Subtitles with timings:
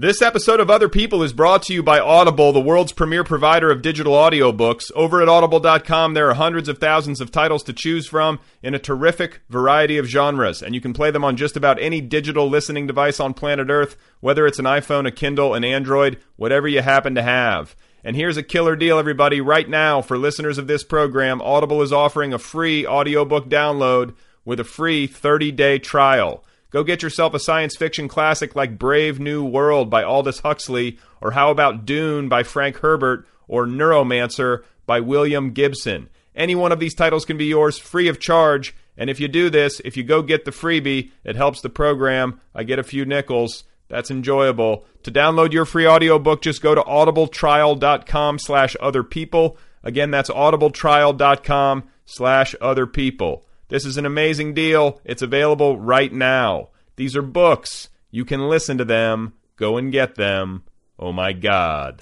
[0.00, 3.70] This episode of Other People is brought to you by Audible, the world's premier provider
[3.70, 4.90] of digital audiobooks.
[4.94, 8.78] Over at audible.com, there are hundreds of thousands of titles to choose from in a
[8.78, 12.86] terrific variety of genres, and you can play them on just about any digital listening
[12.86, 17.14] device on planet Earth, whether it's an iPhone, a Kindle, an Android, whatever you happen
[17.14, 17.76] to have.
[18.02, 19.42] And here's a killer deal, everybody.
[19.42, 24.14] Right now, for listeners of this program, Audible is offering a free audiobook download
[24.46, 26.42] with a free 30 day trial.
[26.70, 31.32] Go get yourself a science fiction classic like Brave New World by Aldous Huxley, or
[31.32, 36.08] how about Dune by Frank Herbert, or Neuromancer by William Gibson.
[36.34, 38.74] Any one of these titles can be yours free of charge.
[38.96, 42.40] And if you do this, if you go get the freebie, it helps the program.
[42.54, 43.64] I get a few nickels.
[43.88, 44.84] That's enjoyable.
[45.02, 49.58] To download your free audiobook, just go to audibletrial.com slash other people.
[49.82, 53.46] Again, that's audibletrial.com slash other people.
[53.70, 55.00] This is an amazing deal.
[55.04, 56.70] It's available right now.
[56.96, 57.88] These are books.
[58.10, 59.34] You can listen to them.
[59.54, 60.64] Go and get them.
[60.98, 62.00] Oh my God.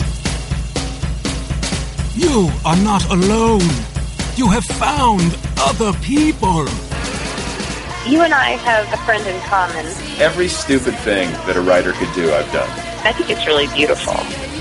[2.15, 3.69] You are not alone.
[4.35, 6.65] You have found other people.
[8.09, 9.85] You and I have a friend in common.
[10.19, 12.71] Every stupid thing that a writer could do, I've done.
[13.05, 14.15] I think it's really beautiful.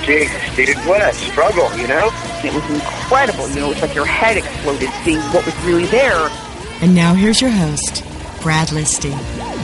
[0.03, 2.09] Gee, Steve, what a struggle, you know?
[2.43, 3.47] It was incredible.
[3.51, 6.29] You know, it's like your head exploded seeing what was really there.
[6.79, 8.03] And now here's your host,
[8.43, 9.11] Brad Listi.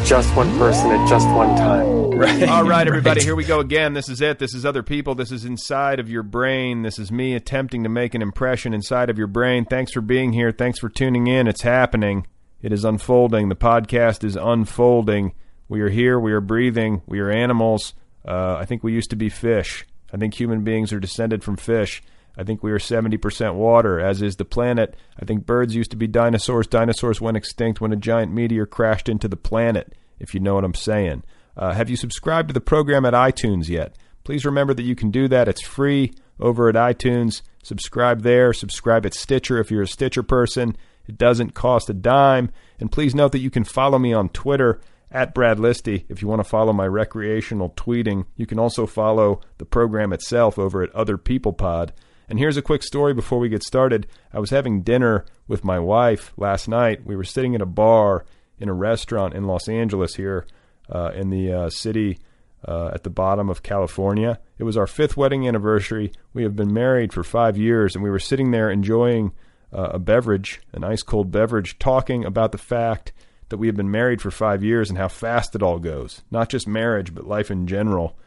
[0.04, 2.10] Just one person at just one time.
[2.10, 2.50] Right.
[2.50, 3.24] All right, everybody, right.
[3.24, 3.94] here we go again.
[3.94, 4.40] This is it.
[4.40, 5.14] This is other people.
[5.14, 6.82] This is inside of your brain.
[6.82, 9.66] This is me attempting to make an impression inside of your brain.
[9.66, 10.52] Thanks for being here.
[10.52, 11.48] Thanks for tuning in.
[11.48, 12.26] It's happening.
[12.64, 13.50] It is unfolding.
[13.50, 15.34] The podcast is unfolding.
[15.70, 16.20] We are here.
[16.20, 17.04] We are breathing.
[17.06, 17.94] We are animals.
[18.28, 19.86] Uh, I think we used to be fish.
[20.12, 22.02] I think human beings are descended from fish.
[22.38, 24.96] I think we are 70% water, as is the planet.
[25.20, 26.68] I think birds used to be dinosaurs.
[26.68, 30.64] Dinosaurs went extinct when a giant meteor crashed into the planet, if you know what
[30.64, 31.24] I'm saying.
[31.56, 33.96] Uh, have you subscribed to the program at iTunes yet?
[34.24, 35.48] Please remember that you can do that.
[35.48, 37.42] It's free over at iTunes.
[37.62, 38.54] Subscribe there.
[38.54, 40.76] Subscribe at Stitcher if you're a Stitcher person.
[41.08, 42.50] It doesn't cost a dime.
[42.80, 44.82] And please note that you can follow me on Twitter
[45.12, 48.26] at Brad Listi if you want to follow my recreational tweeting.
[48.36, 51.94] You can also follow the program itself over at Other People Pod.
[52.30, 54.08] And here's a quick story before we get started.
[54.32, 57.06] I was having dinner with my wife last night.
[57.06, 58.26] We were sitting at a bar
[58.60, 60.46] in a restaurant in Los Angeles here
[60.90, 62.20] uh, in the uh, city
[62.66, 64.40] uh, at the bottom of California.
[64.58, 66.12] It was our fifth wedding anniversary.
[66.34, 69.34] We have been married for five years, and we were sitting there enjoying
[69.74, 73.12] uh, a beverage, an ice cold beverage, talking about the fact
[73.50, 76.22] that we have been married for five years and how fast it all goes.
[76.32, 78.18] Not just marriage, but life in general.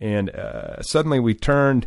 [0.00, 1.86] And uh, suddenly we turned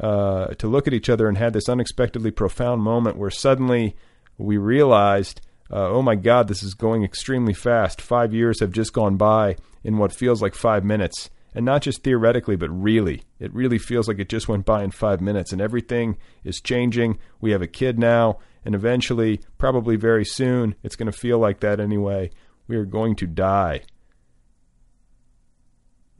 [0.00, 3.96] uh, to look at each other and had this unexpectedly profound moment where suddenly
[4.38, 8.00] we realized Uh, oh my God, this is going extremely fast.
[8.00, 11.28] Five years have just gone by in what feels like five minutes.
[11.54, 13.22] And not just theoretically, but really.
[13.40, 17.18] It really feels like it just went by in five minutes, and everything is changing.
[17.40, 21.60] We have a kid now, and eventually, probably very soon, it's going to feel like
[21.60, 22.30] that anyway.
[22.68, 23.80] We are going to die.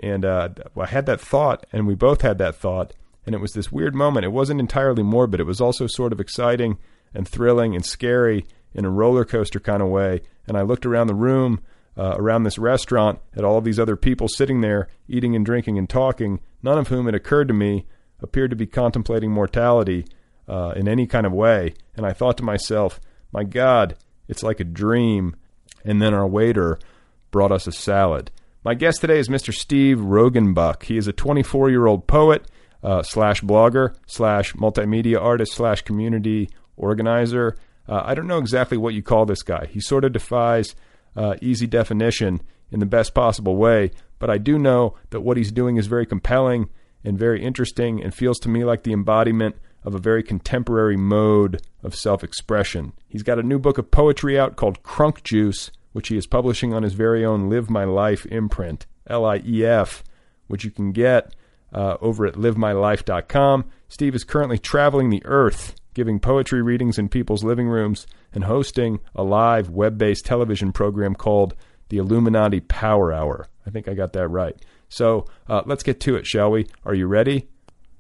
[0.01, 2.95] And uh, I had that thought, and we both had that thought,
[3.27, 4.25] and it was this weird moment.
[4.25, 6.79] It wasn't entirely morbid, it was also sort of exciting
[7.13, 10.21] and thrilling and scary in a roller coaster kind of way.
[10.47, 11.61] And I looked around the room,
[11.97, 15.79] uh, around this restaurant, at all of these other people sitting there, eating and drinking
[15.79, 17.87] and talking, none of whom it occurred to me
[18.21, 20.07] appeared to be contemplating mortality
[20.49, 21.75] uh, in any kind of way.
[21.97, 23.01] And I thought to myself,
[23.33, 23.97] my God,
[24.29, 25.37] it's like a dream.
[25.85, 26.79] And then our waiter
[27.31, 28.31] brought us a salad.
[28.65, 29.55] My guest today is Mr.
[29.55, 30.85] Steve Roggenbuck.
[30.85, 32.47] He is a 24 year old poet
[32.87, 37.57] uh, slash blogger slash multimedia artist slash community organizer.
[37.89, 39.67] Uh, I don't know exactly what you call this guy.
[39.67, 40.77] He sort of defies
[41.17, 42.41] uh, easy definition
[42.71, 43.91] in the best possible way,
[44.21, 46.69] but I do know that what he's doing is very compelling
[47.03, 51.63] and very interesting and feels to me like the embodiment of a very contemporary mode
[51.83, 52.93] of self expression.
[53.09, 56.73] He's got a new book of poetry out called Crunk Juice, which he is publishing
[56.73, 60.05] on his very own Live My Life imprint, L I E F,
[60.47, 61.35] which you can get
[61.73, 63.65] uh, over at livemylife.com.
[63.89, 69.01] Steve is currently traveling the earth, giving poetry readings in people's living rooms, and hosting
[69.15, 71.55] a live web based television program called
[71.89, 73.49] the Illuminati Power Hour.
[73.67, 74.57] I think I got that right.
[74.89, 76.67] So uh, let's get to it, shall we?
[76.85, 77.49] Are you ready?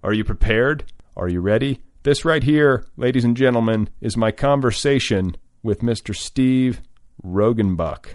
[0.02, 0.84] Are you prepared?
[1.16, 1.80] Are you ready?
[2.02, 6.14] This right here, ladies and gentlemen, is my conversation with Mr.
[6.14, 6.80] Steve
[7.24, 8.14] Roggenbuck.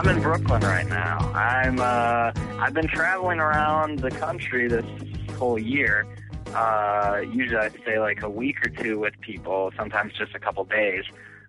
[0.00, 1.18] I'm in Brooklyn right now.
[1.34, 4.86] I'm uh, I've been traveling around the country this
[5.36, 6.06] whole year.
[6.54, 10.64] Uh, usually I stay like a week or two with people, sometimes just a couple
[10.64, 11.04] days.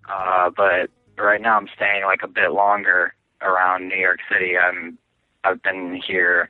[0.09, 4.57] Uh, but right now I'm staying like a bit longer around New York City.
[4.57, 4.98] I'm
[5.45, 6.50] I've been here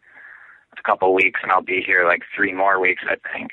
[0.76, 3.52] a couple weeks and I'll be here like three more weeks I think.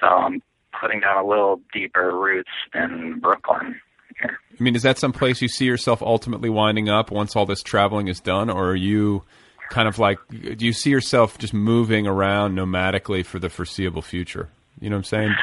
[0.00, 0.42] So I'm
[0.80, 3.80] putting down a little deeper roots in Brooklyn.
[4.22, 7.62] I mean, is that some place you see yourself ultimately winding up once all this
[7.62, 9.22] traveling is done, or are you
[9.70, 14.48] kind of like, do you see yourself just moving around nomadically for the foreseeable future?
[14.80, 15.34] You know what I'm saying?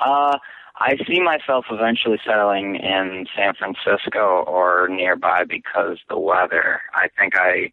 [0.00, 0.38] Uh,
[0.80, 6.80] I see myself eventually settling in San Francisco or nearby because the weather.
[6.94, 7.72] I think I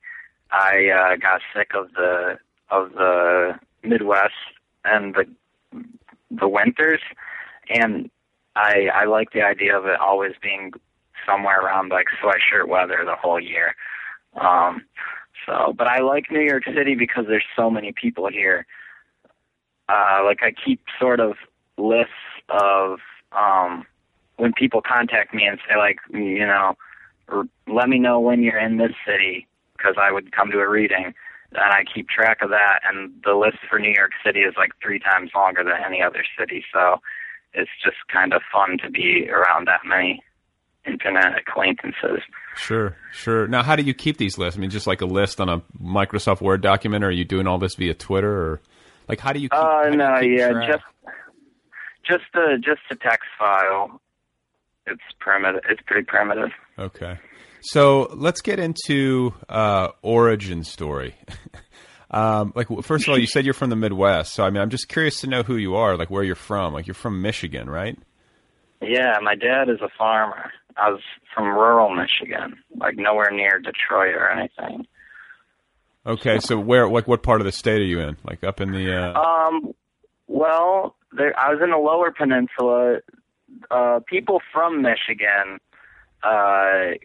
[0.52, 2.40] I uh, got sick of the
[2.72, 4.34] of the Midwest
[4.84, 5.26] and the
[6.32, 7.02] the winters,
[7.70, 8.10] and
[8.56, 10.72] I I like the idea of it always being
[11.26, 13.76] somewhere around like sweatshirt weather the whole year.
[14.40, 14.86] Um,
[15.46, 18.66] so, but I like New York City because there's so many people here.
[19.88, 21.34] Uh, like I keep sort of
[21.78, 22.12] lists
[22.50, 23.00] of
[23.32, 23.86] um,
[24.38, 26.76] when people contact me and say like, you know,
[27.68, 29.48] let me know when you're in this city
[29.78, 31.14] because I would come to a reading.
[31.52, 34.72] And I keep track of that, and the list for New York City is like
[34.84, 36.66] three times longer than any other city.
[36.74, 37.00] So
[37.56, 40.22] it's just kind of fun to be around that many
[40.86, 42.22] internet acquaintances.
[42.56, 43.48] Sure, sure.
[43.48, 44.58] Now, how do you keep these lists?
[44.58, 47.48] I mean, just like a list on a Microsoft Word document, or are you doing
[47.48, 48.62] all this via Twitter, or
[49.08, 49.50] like how do you?
[49.50, 50.72] Keep, uh, no, you yeah, track?
[50.72, 50.84] just
[52.06, 54.00] just a just a text file.
[54.88, 55.62] It's primitive.
[55.70, 56.52] It's pretty primitive.
[56.78, 57.18] Okay,
[57.62, 61.16] so let's get into uh, origin story.
[62.16, 64.70] Um, like first of all, you said you're from the Midwest, so I mean, I'm
[64.70, 66.74] just curious to know who you are, like where you're from.
[66.74, 68.00] Like you're from Michigan, right?
[68.82, 70.52] Yeah, my dad is a farmer.
[70.78, 71.02] I was
[71.34, 74.88] from rural Michigan, like nowhere near Detroit or anything.
[76.06, 78.16] Okay, so where, like, what part of the state are you in?
[78.24, 78.96] Like up in the?
[78.96, 79.20] Uh...
[79.20, 79.74] Um,
[80.28, 83.00] well, there, I was in the Lower Peninsula.
[83.70, 85.60] Uh, people from Michigan,
[86.24, 86.98] uh,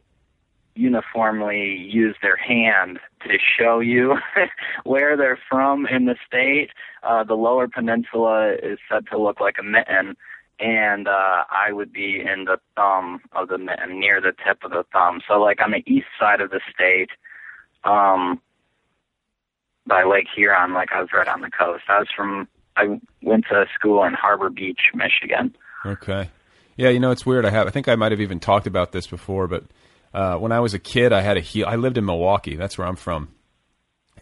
[0.74, 4.16] uniformly use their hand to show you
[4.84, 6.70] where they're from in the state.
[7.02, 10.16] Uh, the lower peninsula is said to look like a mitten,
[10.58, 14.70] and uh, I would be in the thumb of the mitten, near the tip of
[14.70, 15.20] the thumb.
[15.26, 17.10] So, like on the east side of the state,
[17.84, 18.40] um,
[19.86, 21.84] by Lake Huron, like I was right on the coast.
[21.88, 25.56] I was from, I went to school in Harbor Beach, Michigan.
[25.84, 26.30] Okay.
[26.76, 27.44] Yeah, you know it's weird.
[27.44, 27.66] I have.
[27.66, 29.64] I think I might have even talked about this before, but
[30.12, 32.56] uh, when I was a kid, I had a he- I lived in Milwaukee.
[32.56, 33.28] That's where I'm from,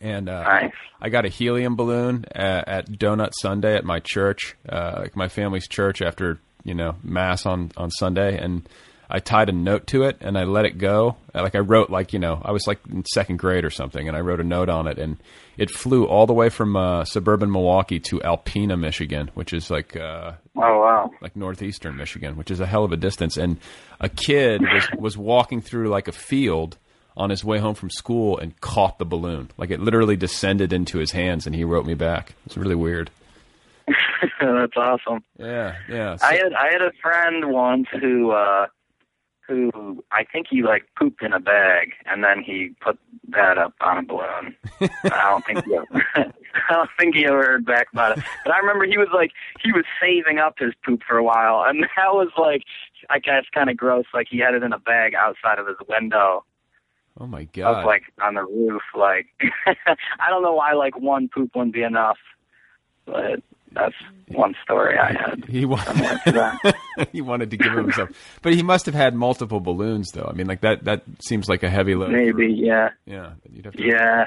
[0.00, 0.72] and uh, nice.
[1.00, 5.28] I got a helium balloon at, at Donut Sunday at my church, uh, like my
[5.28, 8.68] family's church, after you know mass on on Sunday, and
[9.10, 11.16] I tied a note to it and I let it go.
[11.34, 14.16] Like I wrote, like you know, I was like in second grade or something, and
[14.16, 15.16] I wrote a note on it, and
[15.56, 19.96] it flew all the way from uh, suburban Milwaukee to Alpena, Michigan, which is like
[19.96, 23.36] uh, oh wow, like northeastern Michigan, which is a hell of a distance.
[23.36, 23.58] And
[24.00, 26.76] a kid was was walking through like a field
[27.16, 29.50] on his way home from school and caught the balloon.
[29.56, 32.34] Like it literally descended into his hands, and he wrote me back.
[32.46, 33.10] It's really weird.
[34.40, 35.24] That's awesome.
[35.38, 36.16] Yeah, yeah.
[36.16, 38.66] So, I had I had a friend once who uh
[39.48, 42.98] who I think he like pooped in a bag and then he put
[43.30, 44.54] that up on a balloon.
[44.80, 48.24] I don't think he ever, I don't think he ever heard back about it.
[48.44, 51.64] But I remember he was like he was saving up his poop for a while
[51.66, 52.62] and that was like
[53.08, 54.04] I guess kind of gross.
[54.12, 56.44] Like he had it in a bag outside of his window.
[57.20, 57.80] Oh my god!
[57.80, 58.82] Up like on the roof.
[58.94, 59.26] Like
[59.66, 62.18] I don't know why like one poop wouldn't be enough,
[63.06, 63.94] but that's
[64.28, 65.44] one story I had.
[65.46, 66.74] He wanted,
[67.12, 68.10] he wanted to give himself,
[68.42, 70.28] but he must have had multiple balloons, though.
[70.28, 70.84] I mean, like that.
[70.84, 72.10] That seems like a heavy load.
[72.10, 72.90] Maybe, yeah.
[73.06, 74.26] Yeah, you'd have to yeah.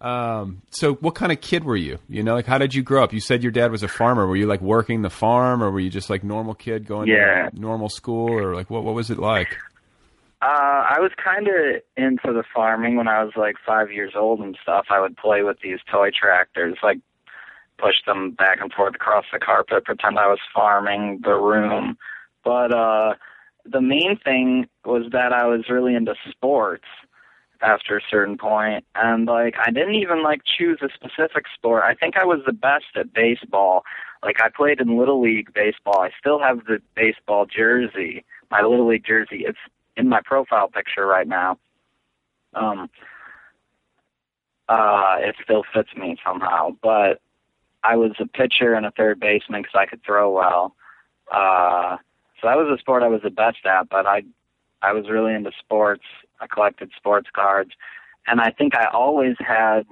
[0.00, 1.98] Um, so what kind of kid were you?
[2.08, 3.12] You know, like how did you grow up?
[3.12, 4.26] You said your dad was a farmer.
[4.26, 7.50] Were you like working the farm or were you just like normal kid going yeah.
[7.50, 9.58] to normal school or like what what was it like?
[10.42, 14.40] Uh, I was kind of into the farming when I was like five years old
[14.40, 14.86] and stuff.
[14.88, 16.98] I would play with these toy tractors, like
[17.76, 21.98] push them back and forth across the carpet, pretend I was farming the room.
[22.42, 23.14] But uh,
[23.66, 26.86] the main thing was that I was really into sports
[27.62, 31.82] after a certain point and like I didn't even like choose a specific sport.
[31.84, 33.84] I think I was the best at baseball.
[34.22, 36.00] Like I played in little league baseball.
[36.00, 39.44] I still have the baseball jersey, my little league jersey.
[39.46, 39.58] It's
[39.96, 41.58] in my profile picture right now.
[42.54, 42.88] Um
[44.68, 47.20] uh it still fits me somehow, but
[47.82, 50.74] I was a pitcher and a third baseman cuz I could throw well.
[51.30, 51.98] Uh
[52.40, 54.22] so that was a sport I was the best at, but I
[54.80, 56.04] I was really into sports
[56.40, 57.70] I collected sports cards,
[58.26, 59.86] and I think I always had.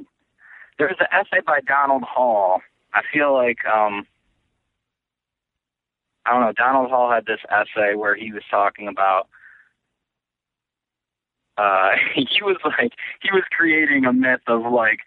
[0.78, 2.60] There was an essay by Donald Hall.
[2.94, 4.06] I feel like um,
[6.24, 6.52] I don't know.
[6.52, 9.28] Donald Hall had this essay where he was talking about.
[11.56, 15.00] Uh, he was like he was creating a myth of like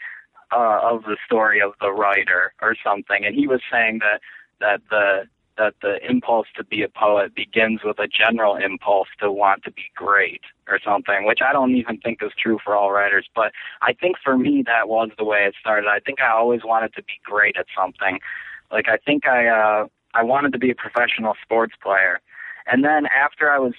[0.51, 4.21] uh, of the story of the writer or something, and he was saying that
[4.59, 5.27] that the
[5.61, 9.71] that the impulse to be a poet begins with a general impulse to want to
[9.71, 13.29] be great or something, which I don't even think is true for all writers.
[13.35, 13.51] But
[13.83, 15.87] I think for me, that was the way it started.
[15.87, 18.19] I think I always wanted to be great at something.
[18.71, 22.21] Like I think I, uh, I wanted to be a professional sports player.
[22.65, 23.73] And then after I was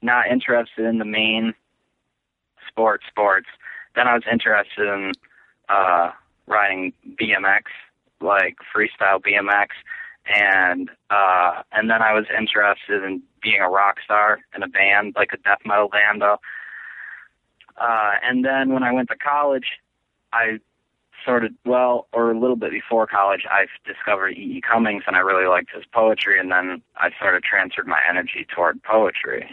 [0.00, 1.52] not interested in the main
[2.66, 3.48] sport sports,
[3.94, 5.12] then I was interested in,
[5.68, 6.12] uh,
[6.46, 7.64] riding BMX,
[8.22, 9.68] like freestyle BMX
[10.28, 15.14] and uh and then I was interested in being a rock star in a band,
[15.16, 16.38] like a death metal band though.
[17.76, 19.66] Uh and then when I went to college
[20.32, 20.58] I
[21.24, 24.58] sort of well, or a little bit before college, I discovered E.
[24.58, 24.60] E.
[24.60, 28.46] Cummings and I really liked his poetry and then I sort of transferred my energy
[28.54, 29.48] toward poetry.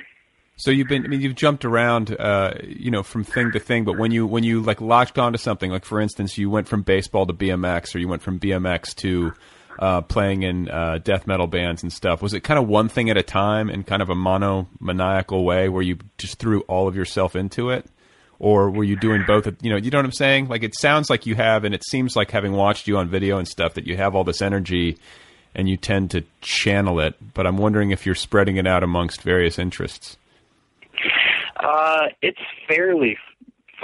[0.58, 3.84] So you've been, I mean, you've jumped around, uh, you know, from thing to thing.
[3.84, 6.82] But when you when you like latched onto something, like for instance, you went from
[6.82, 9.34] baseball to BMX, or you went from BMX to
[9.80, 12.22] uh, playing in uh, death metal bands and stuff.
[12.22, 15.70] Was it kind of one thing at a time in kind of a monomaniacal way
[15.70, 17.86] where you just threw all of yourself into it?
[18.38, 19.48] Or were you doing both?
[19.62, 20.50] You know, you know what I'm saying?
[20.50, 23.38] Like it sounds like you have, and it seems like having watched you on video
[23.38, 24.98] and stuff that you have all this energy
[25.56, 27.16] and you tend to channel it.
[27.34, 30.18] But I'm wondering if you're spreading it out amongst various interests.
[31.58, 33.18] Uh, it's fairly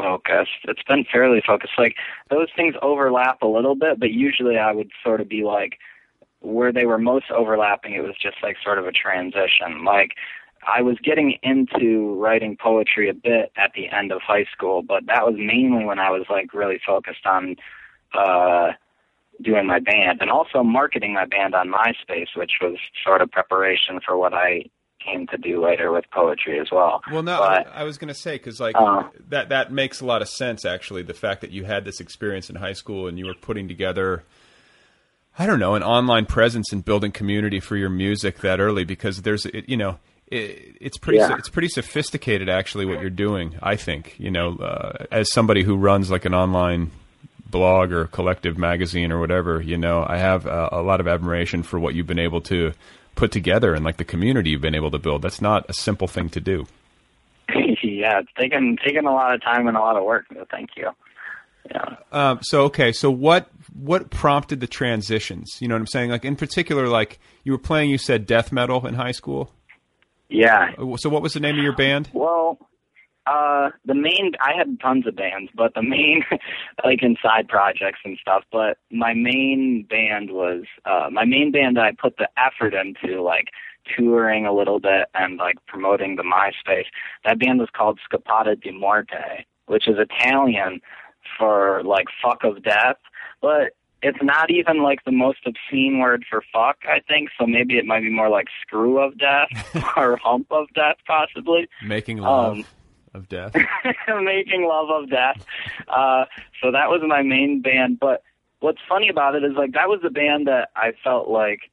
[0.02, 0.52] focused.
[0.64, 1.74] It's been fairly focused.
[1.78, 1.96] Like
[2.30, 5.78] those things overlap a little bit, but usually I would sort of be like
[6.42, 7.94] where they were most overlapping.
[7.94, 9.86] It was just like sort of a transition.
[9.86, 10.12] Like
[10.68, 15.06] I was getting into writing poetry a bit at the end of high school, but
[15.08, 17.56] that was mainly when I was like really focused on
[18.14, 18.72] uh
[19.42, 24.00] doing my band and also marketing my band on MySpace, which was sort of preparation
[24.06, 24.66] for what I
[25.04, 27.02] came to do later with poetry as well.
[27.12, 30.02] Well, no, but, I, I was going to say because like uh, that that makes
[30.02, 31.04] a lot of sense actually.
[31.04, 34.24] The fact that you had this experience in high school and you were putting together.
[35.40, 39.22] I don't know, an online presence and building community for your music that early because
[39.22, 41.38] there's, it, you know, it, it's pretty, Yeah.
[41.38, 43.56] it's pretty sophisticated actually what you're doing.
[43.64, 46.92] I think, you know, uh, as somebody who runs like an online
[47.50, 51.64] blog or collective magazine or whatever, you know, I have uh, a lot of admiration
[51.64, 52.74] for what you've been able to
[53.16, 55.22] put together and like the community you've been able to build.
[55.22, 56.66] That's not a simple thing to do.
[57.84, 60.26] yeah, it's taken taken a lot of time and a lot of work.
[60.34, 60.90] So thank you.
[61.70, 61.96] Yeah.
[62.12, 65.58] Um, so okay, so what what prompted the transitions?
[65.60, 66.10] You know what I'm saying?
[66.10, 69.54] Like in particular, like you were playing, you said death metal in high school.
[70.30, 70.72] Yeah.
[70.98, 72.10] So what was the name of your band?
[72.14, 72.58] Well,
[73.28, 76.24] uh, the main I had tons of bands, but the main
[76.84, 78.44] like in side projects and stuff.
[78.52, 81.80] But my main band was uh, my main band.
[81.80, 83.50] I put the effort into like
[83.96, 86.86] touring a little bit and like promoting the MySpace.
[87.26, 90.82] That band was called Scopata di Morte, which is Italian
[91.38, 92.98] for like fuck of death,
[93.42, 93.74] but
[94.04, 97.30] it's not even like the most obscene word for fuck, I think.
[97.40, 99.50] So maybe it might be more like screw of death
[99.98, 101.68] or hump of death, possibly.
[101.86, 102.66] Making love Um,
[103.14, 103.54] of death.
[104.24, 105.46] making love of death.
[105.88, 106.26] Uh,
[106.62, 108.00] so that was my main band.
[108.00, 108.24] But
[108.60, 111.72] what's funny about it is like that was the band that I felt like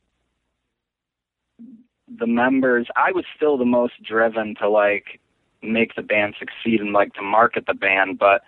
[2.08, 2.86] the members.
[2.96, 5.20] I was still the most driven to like
[5.62, 8.42] make the band succeed and like to market the band, but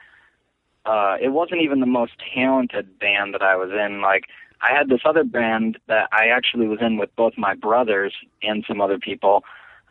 [0.87, 4.01] uh, it wasn't even the most talented band that I was in.
[4.01, 4.25] Like
[4.63, 8.65] I had this other band that I actually was in with both my brothers and
[8.67, 9.45] some other people.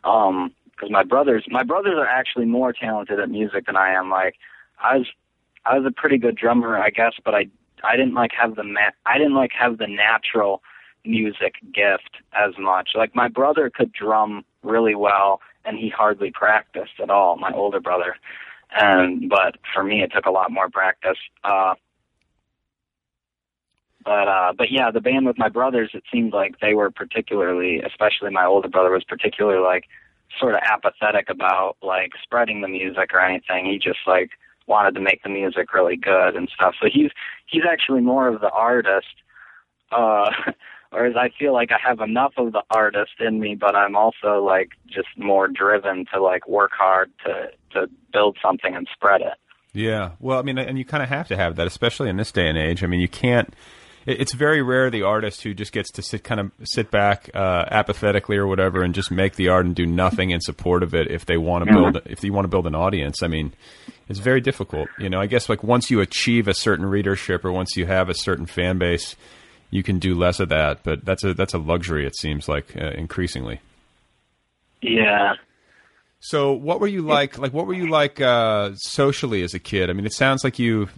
[0.04, 4.10] Um, because my brothers my brothers are actually more talented at music than I am.
[4.10, 4.36] Like
[4.82, 5.06] I was
[5.64, 7.48] I was a pretty good drummer, I guess, but I
[7.84, 10.62] I didn't like have the ma- I didn't like have the natural
[11.04, 12.90] music gift as much.
[12.94, 17.80] Like my brother could drum really well and he hardly practiced at all, my older
[17.80, 18.16] brother.
[18.72, 21.18] And but for me it took a lot more practice.
[21.44, 21.74] Uh
[24.02, 27.80] but uh but yeah, the band with my brothers it seemed like they were particularly
[27.80, 29.84] especially my older brother was particularly like
[30.38, 33.66] sort of apathetic about like spreading the music or anything.
[33.66, 34.30] He just like
[34.66, 36.74] wanted to make the music really good and stuff.
[36.80, 37.10] So he's
[37.46, 39.14] he's actually more of the artist.
[39.90, 40.30] Uh
[40.90, 44.42] whereas I feel like I have enough of the artist in me, but I'm also
[44.44, 49.38] like just more driven to like work hard to to build something and spread it.
[49.72, 50.12] Yeah.
[50.18, 52.48] Well, I mean, and you kind of have to have that, especially in this day
[52.48, 52.82] and age.
[52.82, 53.54] I mean, you can't.
[54.06, 57.30] It- It's very rare the artist who just gets to sit kind of sit back
[57.34, 60.94] uh, apathetically or whatever and just make the art and do nothing in support of
[60.94, 63.22] it if they want to build if you want to build an audience.
[63.22, 63.52] I mean,
[64.08, 64.88] it's very difficult.
[64.98, 68.08] You know, I guess like once you achieve a certain readership or once you have
[68.08, 69.14] a certain fan base,
[69.70, 70.82] you can do less of that.
[70.82, 72.06] But that's a that's a luxury.
[72.06, 73.60] It seems like uh, increasingly.
[74.82, 75.34] Yeah.
[76.22, 77.38] So, what were you like?
[77.38, 79.88] Like, what were you like uh, socially as a kid?
[79.88, 80.88] I mean, it sounds like you,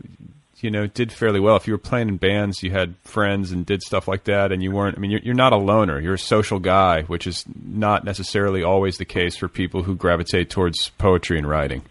[0.62, 1.56] you know, did fairly well.
[1.56, 4.62] If you were playing in bands, you had friends and did stuff like that, and
[4.62, 4.96] you weren't.
[4.96, 6.00] I mean, you're, you're not a loner.
[6.00, 10.50] You're a social guy, which is not necessarily always the case for people who gravitate
[10.50, 11.82] towards poetry and writing.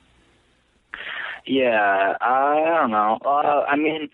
[1.45, 3.17] Yeah, I don't know.
[3.25, 4.09] Uh, I mean,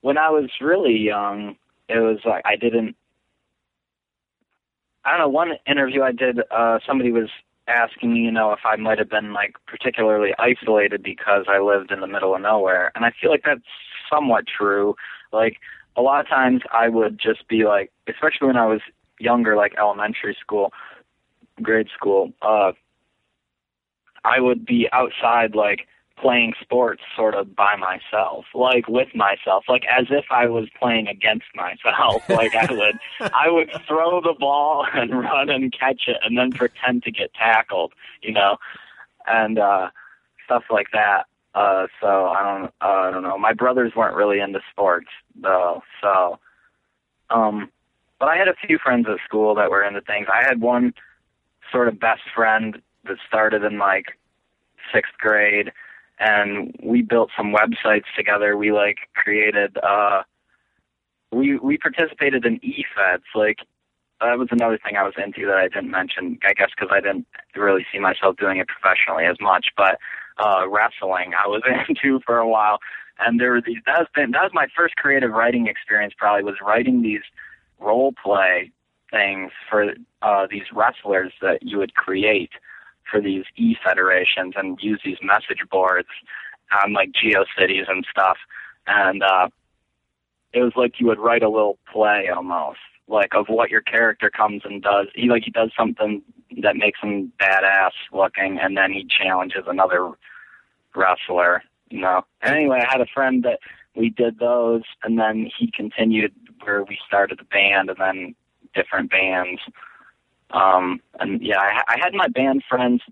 [0.00, 1.56] when I was really young,
[1.88, 2.96] it was like I didn't.
[5.04, 5.28] I don't know.
[5.28, 7.28] One interview I did, uh, somebody was
[7.66, 11.90] asking me, you know, if I might have been like particularly isolated because I lived
[11.90, 13.62] in the middle of nowhere, and I feel like that's
[14.10, 14.94] somewhat true.
[15.32, 15.58] Like
[15.96, 18.80] a lot of times, I would just be like, especially when I was
[19.18, 20.72] younger, like elementary school,
[21.62, 22.32] grade school.
[22.42, 22.72] Uh,
[24.24, 25.86] I would be outside, like
[26.20, 31.08] playing sports sort of by myself, like with myself, like as if I was playing
[31.08, 32.22] against myself.
[32.28, 32.98] like I would,
[33.34, 37.34] I would throw the ball and run and catch it and then pretend to get
[37.34, 38.56] tackled, you know,
[39.26, 39.90] and, uh,
[40.44, 41.26] stuff like that.
[41.54, 43.38] Uh, so I don't, uh, I don't know.
[43.38, 45.08] My brothers weren't really into sports
[45.40, 46.38] though, so,
[47.30, 47.70] um,
[48.18, 50.26] but I had a few friends at school that were into things.
[50.32, 50.94] I had one
[51.70, 54.18] sort of best friend that started in like
[54.92, 55.72] sixth grade
[56.18, 58.56] and we built some websites together.
[58.56, 60.22] We like created uh
[61.32, 63.58] we we participated in eFeds like
[64.20, 66.38] that was another thing I was into that I didn't mention.
[66.46, 69.98] I guess because I didn't really see myself doing it professionally as much, but
[70.38, 72.78] uh wrestling I was into for a while.
[73.18, 76.44] And there were these that was been that was my first creative writing experience probably
[76.44, 77.22] was writing these
[77.78, 78.72] role play
[79.10, 82.50] things for uh, these wrestlers that you would create
[83.10, 86.08] for these e federations and use these message boards
[86.82, 88.36] on like GeoCities and stuff.
[88.86, 89.48] And uh,
[90.52, 94.30] it was like you would write a little play almost, like of what your character
[94.30, 95.06] comes and does.
[95.14, 96.22] He like he does something
[96.62, 100.12] that makes him badass looking, and then he challenges another
[100.94, 101.62] wrestler.
[101.90, 102.24] You know.
[102.42, 103.60] Anyway, I had a friend that
[103.94, 108.34] we did those, and then he continued where we started the band, and then
[108.74, 109.60] different bands.
[110.50, 113.02] Um, and yeah, I, I had my band friends,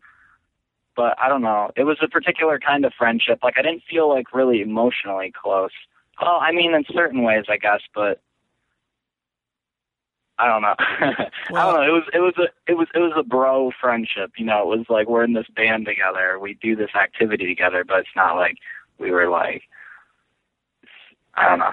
[0.95, 1.71] but I don't know.
[1.77, 3.41] It was a particular kind of friendship.
[3.43, 5.71] Like I didn't feel like really emotionally close.
[6.21, 8.21] Well, I mean, in certain ways, I guess, but
[10.39, 10.75] I don't know.
[10.79, 11.83] I don't know.
[11.83, 14.33] It was it was a it was it was a bro friendship.
[14.37, 16.39] You know, it was like we're in this band together.
[16.39, 18.57] We do this activity together, but it's not like
[18.99, 19.63] we were like
[21.35, 21.73] I don't know.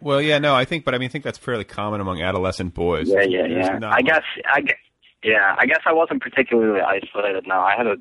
[0.00, 2.74] Well, yeah, no, I think, but I mean, I think that's fairly common among adolescent
[2.74, 3.08] boys.
[3.08, 3.88] Yeah, yeah, There's yeah.
[3.88, 4.76] I much- guess I guess
[5.22, 5.54] yeah.
[5.58, 7.46] I guess I wasn't particularly isolated.
[7.46, 7.96] No, I had a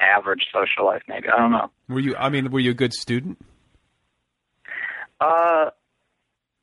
[0.00, 1.02] average social life.
[1.08, 1.70] Maybe I don't know.
[1.88, 2.16] Were you?
[2.16, 3.38] I mean, were you a good student?
[5.20, 5.70] Uh,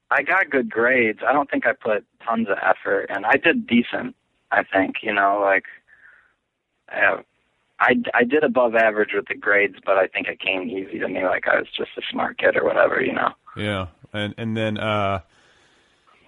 [0.10, 1.20] I got good grades.
[1.28, 4.16] I don't think I put tons of effort, and I did decent.
[4.52, 5.66] I think you know, like,
[6.92, 7.22] uh,
[7.82, 11.08] I I did above average with the grades, but I think it came easy to
[11.08, 11.26] me.
[11.26, 13.30] Like I was just a smart kid or whatever, you know.
[13.58, 15.22] Yeah, and and then uh,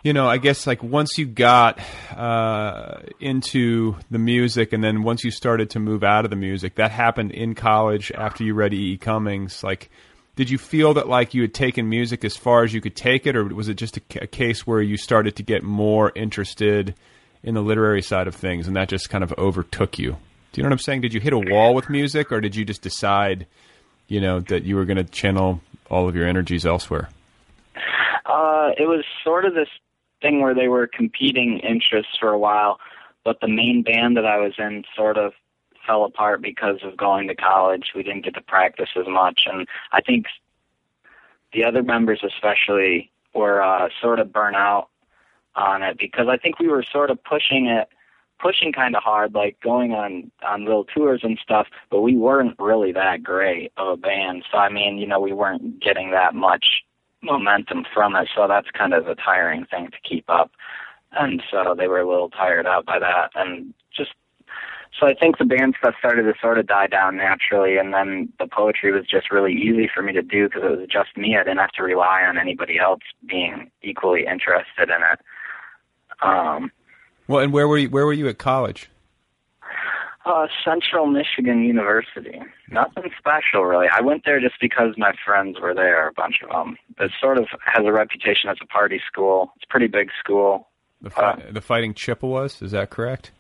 [0.04, 1.80] you know, I guess like once you got
[2.16, 6.76] uh, into the music, and then once you started to move out of the music,
[6.76, 8.94] that happened in college after you read E.
[8.94, 8.98] E.
[8.98, 9.64] Cummings.
[9.64, 9.92] Like,
[10.36, 13.28] did you feel that like you had taken music as far as you could take
[13.28, 16.96] it, or was it just a, a case where you started to get more interested
[17.44, 20.18] in the literary side of things, and that just kind of overtook you?
[20.54, 21.02] Do you know what I'm saying?
[21.02, 23.48] Did you hit a wall with music, or did you just decide,
[24.08, 27.10] you know, that you were going to channel all of your energies elsewhere?
[28.28, 29.68] Uh, it was sort of this
[30.22, 32.80] thing where they were competing interests for a while,
[33.26, 35.34] but the main band that I was in sort of
[35.88, 37.92] fell apart because of going to college.
[37.96, 40.28] We didn't get to practice as much, and I think
[41.52, 44.90] the other members, especially, were uh, sort of burnt out
[45.56, 47.90] on it because I think we were sort of pushing it,
[48.40, 51.68] pushing kind of hard, like going on on little tours and stuff.
[51.90, 55.34] But we weren't really that great of a band, so I mean, you know, we
[55.34, 56.66] weren't getting that much
[57.22, 58.28] momentum from it.
[58.36, 60.52] So that's kind of a tiring thing to keep up.
[61.14, 64.12] And so they were a little tired out by that, and just
[65.00, 68.32] so I think the band stuff started to sort of die down naturally, and then
[68.40, 71.36] the poetry was just really easy for me to do because it was just me.
[71.36, 75.20] I didn't have to rely on anybody else being equally interested in it.
[76.22, 76.72] Um,
[77.28, 77.90] Well, and where were you?
[77.90, 78.90] Where were you at college?
[80.26, 82.40] uh, Central Michigan University.
[82.72, 83.88] Nothing special, really.
[83.92, 86.78] I went there just because my friends were there, a bunch of them.
[87.00, 89.52] It sort of has a reputation as a party school.
[89.58, 90.70] It's a pretty big school.
[91.02, 93.32] The, fi- the Fighting Chippewas, is that correct?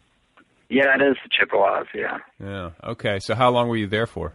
[0.69, 2.17] Yeah, it is the Chippewas, yeah.
[2.43, 2.71] Yeah.
[2.83, 3.19] Okay.
[3.19, 4.33] So how long were you there for?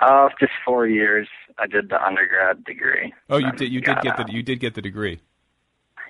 [0.00, 1.28] Uh, just four years.
[1.58, 3.12] I did the undergrad degree.
[3.30, 3.72] Oh, you did.
[3.72, 4.26] You did get out.
[4.28, 4.32] the.
[4.32, 5.20] You did get the degree.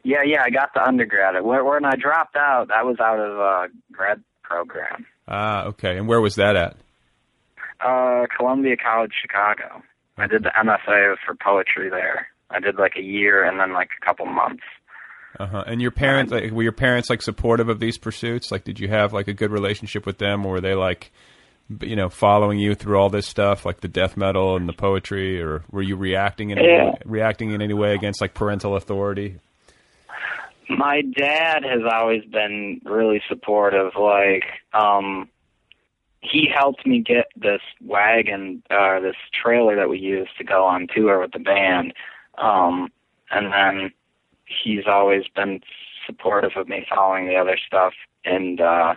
[0.04, 1.34] Yeah, yeah, I got the undergrad.
[1.42, 5.06] When, when I dropped out, I was out of uh, grad program.
[5.26, 5.96] Ah, okay.
[5.98, 6.76] And where was that at?
[7.80, 9.82] Uh, Columbia College, Chicago.
[10.16, 12.26] I did the MFA for poetry there.
[12.50, 14.64] I did like a year and then like a couple months.
[15.38, 15.64] Uh huh.
[15.66, 18.50] And your parents, like, were your parents like supportive of these pursuits?
[18.50, 21.12] Like, did you have like a good relationship with them, or were they like,
[21.82, 25.40] you know, following you through all this stuff, like the death metal and the poetry,
[25.40, 26.64] or were you reacting in Yeah.
[26.87, 29.38] way, reacting in any way against like parental authority?
[30.68, 33.92] My dad has always been really supportive.
[33.98, 35.28] Like, um,
[36.20, 40.87] he helped me get this wagon, uh, this trailer that we used to go on
[40.94, 41.94] tour with the band.
[42.37, 42.90] Um,
[43.31, 43.92] and then
[44.44, 45.61] he's always been
[46.07, 47.94] supportive of me following the other stuff.
[48.24, 48.94] And, uh,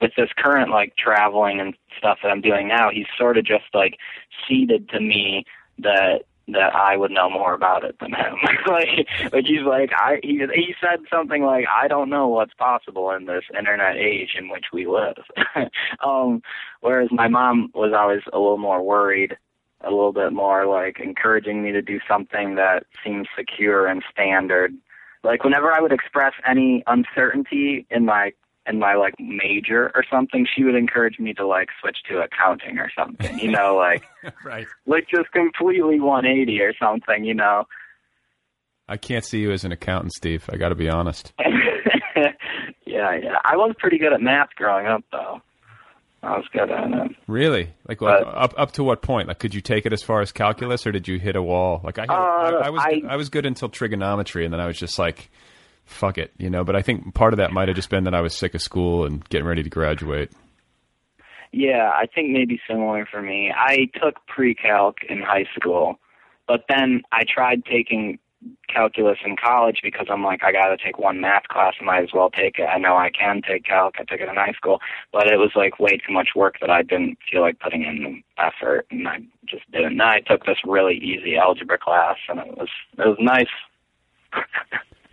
[0.00, 3.64] with this current like traveling and stuff that I'm doing now, he's sort of just
[3.72, 3.98] like
[4.46, 5.44] ceded to me
[5.78, 8.36] that that I would know more about it than him.
[8.66, 13.10] like, like he's like I he he said something like I don't know what's possible
[13.10, 15.16] in this internet age in which we live.
[16.04, 16.42] um,
[16.80, 19.36] whereas my mom was always a little more worried,
[19.80, 24.74] a little bit more like encouraging me to do something that seems secure and standard.
[25.22, 28.32] Like whenever I would express any uncertainty in my
[28.66, 32.78] in my like major or something, she would encourage me to like switch to accounting
[32.78, 33.38] or something.
[33.38, 34.04] You know, like
[34.44, 34.66] right.
[34.86, 37.24] like just completely 180 or something.
[37.24, 37.64] You know.
[38.88, 40.48] I can't see you as an accountant, Steve.
[40.52, 41.32] I got to be honest.
[41.38, 42.26] yeah,
[42.86, 43.36] yeah.
[43.44, 45.40] I was pretty good at math growing up, though.
[46.22, 47.16] I was good at it.
[47.26, 47.70] Really?
[47.86, 49.28] Like, like up up to what point?
[49.28, 51.80] Like, could you take it as far as calculus, or did you hit a wall?
[51.84, 54.60] Like, I hit, I, Uh, I was I- I was good until trigonometry, and then
[54.60, 55.30] I was just like,
[55.84, 56.64] fuck it, you know.
[56.64, 58.62] But I think part of that might have just been that I was sick of
[58.62, 60.32] school and getting ready to graduate.
[61.52, 63.52] Yeah, I think maybe similar for me.
[63.56, 66.00] I took pre-calc in high school,
[66.48, 68.18] but then I tried taking
[68.68, 71.74] calculus in college because I'm like, I got to take one math class.
[71.82, 72.64] Might as well take it.
[72.64, 73.94] I know I can take calc.
[73.98, 74.80] I took it in high school,
[75.12, 78.02] but it was like way too much work that I didn't feel like putting in
[78.02, 79.92] the effort, and I just didn't.
[79.92, 82.68] And I took this really easy algebra class, and it was
[82.98, 83.46] it was nice.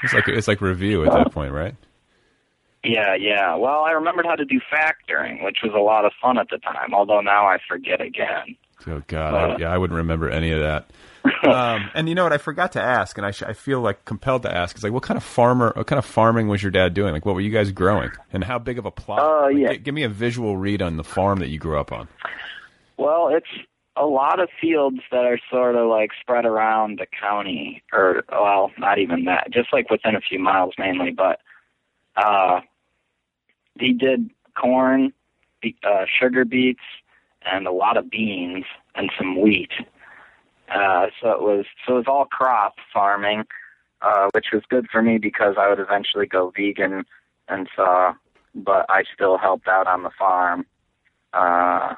[0.03, 1.75] it's like it's like review at that point, right?
[2.83, 3.55] Yeah, yeah.
[3.55, 6.57] Well, I remembered how to do factoring, which was a lot of fun at the
[6.57, 6.93] time.
[6.93, 8.55] Although now I forget again.
[8.87, 10.89] Oh God, I, yeah, I wouldn't remember any of that.
[11.47, 12.33] um, and you know what?
[12.33, 14.75] I forgot to ask, and I, sh- I feel like compelled to ask.
[14.75, 17.13] It's like, what kind of farmer, what kind of farming was your dad doing?
[17.13, 19.19] Like, what were you guys growing, and how big of a plot?
[19.19, 19.73] Uh, like, yeah.
[19.73, 22.07] g- give me a visual read on the farm that you grew up on.
[22.97, 23.45] Well, it's
[23.95, 28.71] a lot of fields that are sort of like spread around the county, or well,
[28.77, 31.11] not even that, just like within a few miles mainly.
[31.11, 31.39] But
[32.15, 32.61] uh,
[33.79, 35.13] he did corn,
[35.83, 36.79] uh, sugar beets,
[37.43, 39.71] and a lot of beans and some wheat.
[40.73, 43.43] Uh, so it was so it was all crop farming,
[44.01, 47.03] uh, which was good for me because I would eventually go vegan,
[47.49, 48.13] and so
[48.55, 50.65] but I still helped out on the farm.
[51.33, 51.95] Uh,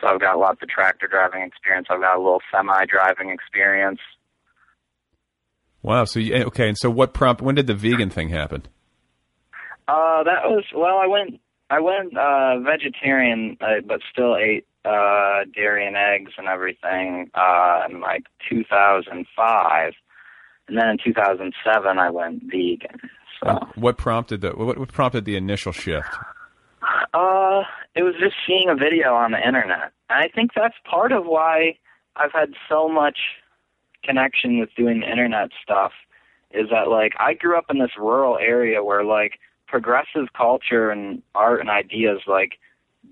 [0.00, 1.88] so I've got lots of tractor driving experience.
[1.90, 4.00] I've got a little semi driving experience.
[5.82, 6.04] Wow.
[6.04, 7.42] So you, okay, and so what prompt?
[7.42, 8.66] When did the vegan thing happen?
[9.88, 10.98] Uh, that was well.
[10.98, 16.48] I went I went uh, vegetarian, uh, but still ate uh, dairy and eggs and
[16.48, 19.92] everything uh, in like 2005,
[20.68, 23.00] and then in 2007 I went vegan.
[23.42, 26.08] So What prompted the what, what prompted the initial shift?
[27.14, 27.62] Uh,
[27.94, 29.92] it was just seeing a video on the internet.
[30.08, 31.78] And I think that's part of why
[32.16, 33.18] I've had so much
[34.02, 35.92] connection with doing the internet stuff.
[36.52, 41.22] Is that like I grew up in this rural area where like progressive culture and
[41.34, 42.58] art and ideas like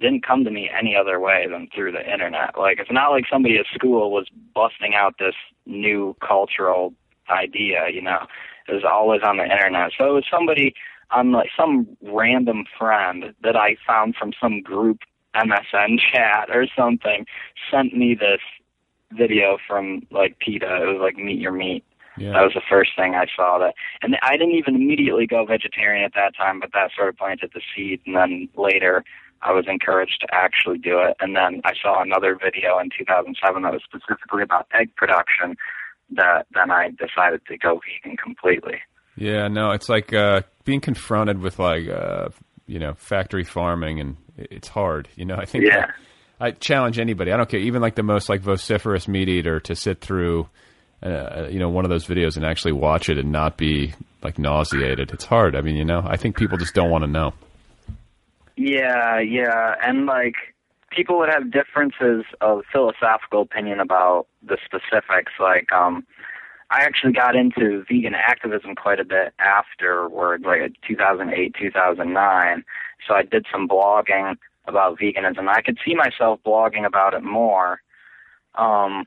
[0.00, 2.58] didn't come to me any other way than through the internet.
[2.58, 5.34] Like it's not like somebody at school was busting out this
[5.66, 6.94] new cultural
[7.28, 8.26] idea, you know.
[8.68, 9.92] It was always on the internet.
[9.98, 10.74] So it was somebody
[11.14, 15.00] on like some random friend that I found from some group
[15.34, 17.26] MSN chat or something
[17.70, 18.40] sent me this
[19.12, 20.82] video from like PETA.
[20.82, 21.84] It was like Meet Your Meat.
[22.16, 22.32] Yeah.
[22.32, 26.04] That was the first thing I saw that, and I didn't even immediately go vegetarian
[26.04, 28.02] at that time, but that sort of planted the seed.
[28.06, 29.02] And then later,
[29.44, 31.16] I was encouraged to actually do it.
[31.20, 35.56] And then I saw another video in 2007 that was specifically about egg production.
[36.10, 38.80] That then I decided to go vegan completely.
[39.16, 42.28] Yeah, no, it's like uh, being confronted with like uh,
[42.66, 45.08] you know factory farming, and it's hard.
[45.16, 45.90] You know, I think Yeah.
[46.40, 47.32] I, I challenge anybody.
[47.32, 50.48] I don't care, even like the most like vociferous meat eater, to sit through
[51.02, 54.38] uh, you know one of those videos and actually watch it and not be like
[54.38, 55.10] nauseated.
[55.12, 55.54] It's hard.
[55.54, 57.32] I mean, you know, I think people just don't want to know.
[58.56, 60.34] Yeah, yeah, and like
[60.90, 65.32] people would have differences of philosophical opinion about the specifics.
[65.40, 66.06] Like, um,
[66.70, 72.64] I actually got into vegan activism quite a bit afterward, like 2008, 2009.
[73.06, 75.48] So I did some blogging about veganism.
[75.48, 77.80] I could see myself blogging about it more.
[78.56, 79.04] Um,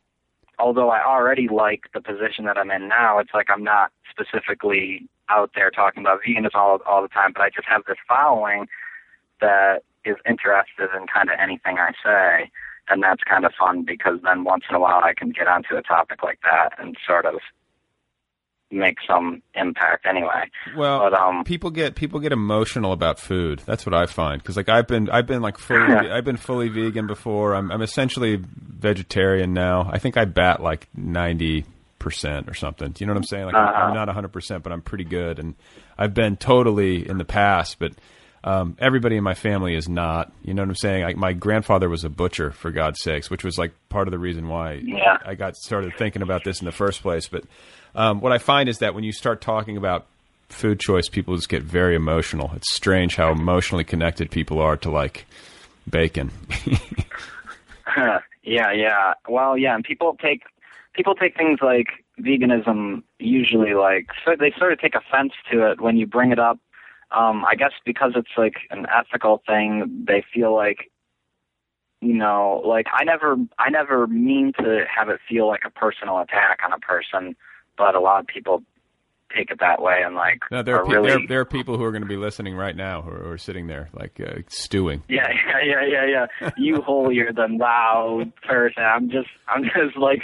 [0.60, 5.08] although I already like the position that I'm in now, it's like I'm not specifically
[5.30, 8.68] out there talking about veganism all all the time, but I just have this following
[9.42, 12.52] that is interested in kind of anything I say,
[12.90, 15.76] and that's kind of fun because then once in a while I can get onto
[15.76, 17.36] a topic like that and sort of
[18.70, 20.50] make some impact anyway.
[20.76, 23.62] Well, but um, people get people get emotional about food.
[23.66, 25.80] That's what I find because like I've been I've been like fully
[26.12, 27.56] I've been fully vegan before.
[27.56, 29.90] I'm I'm essentially vegetarian now.
[29.92, 31.66] I think I bat like ninety
[32.00, 32.92] percent or something.
[32.92, 33.46] Do you know what I'm saying?
[33.46, 33.84] Like I'm- Uh-huh.
[33.86, 35.40] I'm not hundred percent, but I'm pretty good.
[35.40, 35.56] And
[35.98, 37.94] I've been totally in the past, but.
[38.48, 40.32] Um, everybody in my family is not.
[40.42, 41.04] You know what I'm saying?
[41.04, 44.20] Like my grandfather was a butcher, for God's sakes, which was like part of the
[44.20, 45.18] reason why Yeah.
[45.26, 47.28] I got started thinking about this in the first place.
[47.28, 47.44] But
[47.94, 50.06] um, what I find is that when you start talking about
[50.48, 52.52] food choice, people just get very emotional.
[52.56, 55.26] It's strange how emotionally connected people are to like
[55.90, 56.32] bacon.
[57.98, 59.14] yeah, yeah.
[59.28, 60.44] Well, yeah, and people take
[60.94, 61.88] people take things like
[62.20, 66.40] veganism usually like so they sort of take offense to it when you bring it
[66.40, 66.60] up.
[67.12, 70.92] Um, I guess because it's like an ethical thing, they feel like
[72.02, 76.20] you know, like I never I never mean to have it feel like a personal
[76.20, 77.36] attack on a person,
[77.78, 78.64] but a lot of people
[79.36, 81.46] take it that way and like no, there are, are pe- really there, there are
[81.46, 83.90] people who are going to be listening right now who are, who are sitting there
[83.94, 85.04] like uh, stewing.
[85.10, 85.28] Yeah,
[85.66, 86.52] yeah, yeah, yeah, yeah.
[86.58, 88.84] You holier than thou person.
[88.84, 90.22] I'm just, I'm just like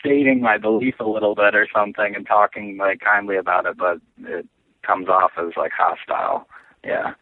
[0.00, 4.00] stating my belief a little bit or something and talking like kindly about it, but
[4.18, 4.46] it
[4.86, 6.46] comes off as like hostile.
[6.84, 7.14] Yeah.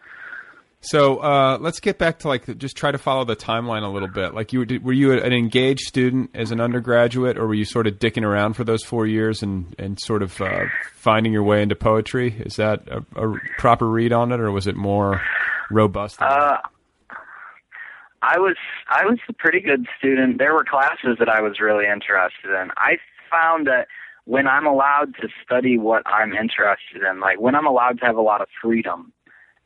[0.84, 4.08] So uh, let's get back to like just try to follow the timeline a little
[4.08, 4.34] bit.
[4.34, 7.86] Like you were, were you an engaged student as an undergraduate, or were you sort
[7.86, 11.62] of dicking around for those four years and and sort of uh, finding your way
[11.62, 12.36] into poetry?
[12.38, 15.22] Is that a, a, proper read on it, or was it more
[15.70, 16.20] robust?
[16.20, 16.58] Uh,
[18.20, 18.56] I was
[18.88, 20.36] I was a pretty good student.
[20.36, 22.70] There were classes that I was really interested in.
[22.76, 22.98] I
[23.30, 23.88] found that
[24.24, 28.16] when I'm allowed to study what I'm interested in, like when I'm allowed to have
[28.16, 29.12] a lot of freedom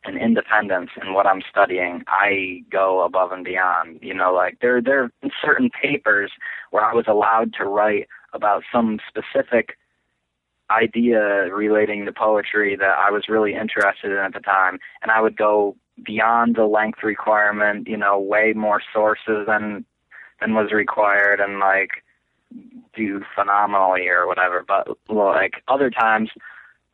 [0.05, 3.99] and independence in what I'm studying, I go above and beyond.
[4.03, 5.11] You know, like there there are
[5.45, 6.33] certain papers
[6.71, 9.77] where I was allowed to write about some specific
[10.71, 15.21] idea relating to poetry that I was really interested in at the time, and I
[15.21, 19.85] would go beyond the length requirement, you know, way more sources than
[20.41, 22.05] than was required and like
[22.95, 24.65] do phenomenally or whatever.
[24.67, 26.31] But like other times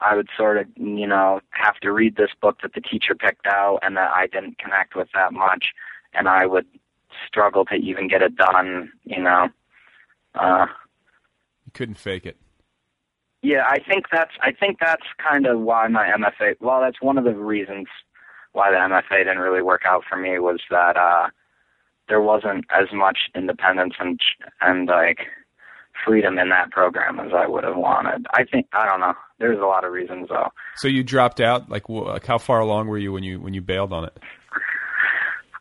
[0.00, 3.46] I would sort of, you know, have to read this book that the teacher picked
[3.46, 5.66] out and that I didn't connect with that much,
[6.12, 6.66] and I would
[7.26, 9.48] struggle to even get it done, you know.
[10.34, 10.66] Uh,
[11.64, 12.36] you couldn't fake it.
[13.42, 16.56] Yeah, I think that's I think that's kind of why my MFA.
[16.60, 17.88] Well, that's one of the reasons
[18.52, 21.28] why the MFA didn't really work out for me was that uh
[22.08, 24.18] there wasn't as much independence and
[24.60, 25.26] and like
[26.04, 28.26] freedom in that program as I would have wanted.
[28.32, 29.14] I think I don't know.
[29.38, 30.48] There's a lot of reasons though.
[30.76, 31.68] So you dropped out.
[31.68, 34.18] Like, like how far along were you when you when you bailed on it?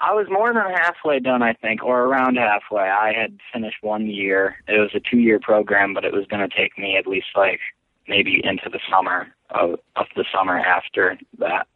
[0.01, 2.81] I was more than halfway done, I think, or around halfway.
[2.81, 4.57] I had finished one year.
[4.67, 7.61] It was a two-year program, but it was going to take me at least like
[8.07, 11.67] maybe into the summer of of the summer after that.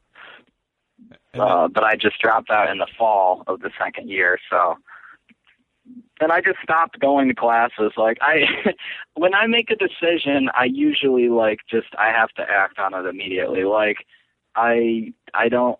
[1.33, 4.75] Uh, but I just dropped out in the fall of the second year, so
[6.19, 7.93] then I just stopped going to classes.
[7.97, 8.45] Like I,
[9.15, 13.07] when I make a decision, I usually like just I have to act on it
[13.07, 13.63] immediately.
[13.63, 13.97] Like
[14.55, 15.77] I, I don't,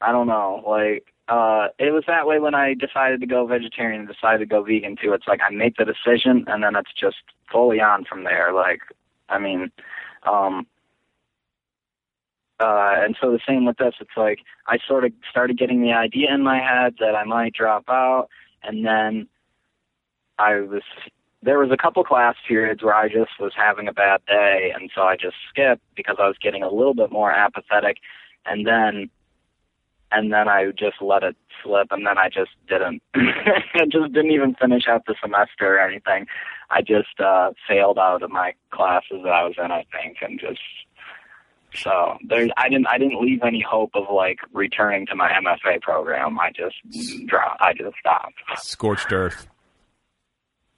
[0.00, 0.62] I don't know.
[0.66, 4.46] Like uh, it was that way when I decided to go vegetarian and decided to
[4.46, 5.12] go vegan too.
[5.12, 7.16] It's like I make the decision and then it's just
[7.50, 8.52] fully on from there.
[8.52, 8.80] Like,
[9.28, 9.70] I mean,
[10.22, 10.66] um,
[12.58, 13.94] uh, and so the same with this.
[14.00, 17.52] It's like I sort of started getting the idea in my head that I might
[17.52, 18.28] drop out,
[18.62, 19.28] and then
[20.38, 20.82] I was
[21.42, 24.90] there was a couple class periods where I just was having a bad day, and
[24.94, 27.98] so I just skipped because I was getting a little bit more apathetic,
[28.44, 29.10] and then
[30.12, 34.30] and then I just let it slip, and then I just didn't, I just didn't
[34.30, 36.26] even finish out the semester or anything.
[36.70, 40.38] I just uh, failed out of my classes that I was in, I think, and
[40.38, 40.60] just
[41.74, 45.80] so there's I didn't I didn't leave any hope of like returning to my MFA
[45.82, 46.38] program.
[46.38, 46.76] I just
[47.26, 47.60] dropped.
[47.60, 48.34] I just stopped.
[48.56, 49.48] Scorched earth.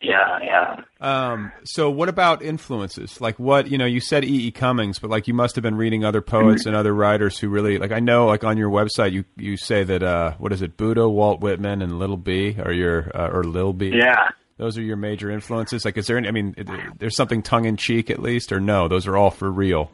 [0.01, 0.81] Yeah, yeah.
[1.01, 3.21] Um, so what about influences?
[3.21, 4.47] Like what, you know, you said E.
[4.47, 4.51] E.
[4.53, 7.79] Cummings, but like you must have been reading other poets and other writers who really
[7.79, 10.77] like I know like on your website you you say that uh what is it,
[10.77, 13.91] Buddha, Walt Whitman and Little B are your uh, or Lil B.
[13.93, 14.29] Yeah.
[14.57, 15.85] Those are your major influences.
[15.85, 16.55] Like is there any I mean
[16.99, 19.91] there's something tongue in cheek at least or no, those are all for real.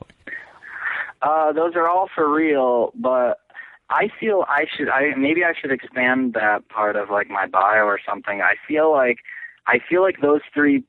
[1.22, 3.40] Uh those are all for real, but
[3.88, 7.84] I feel I should I maybe I should expand that part of like my bio
[7.84, 8.42] or something.
[8.42, 9.18] I feel like
[9.66, 10.84] I feel like those three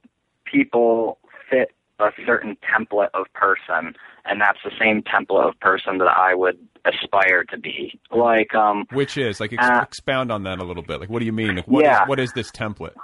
[0.45, 1.17] people
[1.49, 3.93] fit a certain template of person,
[4.25, 7.99] and that's the same template of person that I would aspire to be.
[8.11, 10.99] Like, um, which is like ex- uh, expound on that a little bit.
[10.99, 11.55] Like, what do you mean?
[11.55, 12.03] Like, what yeah.
[12.03, 12.95] Is, what is this template?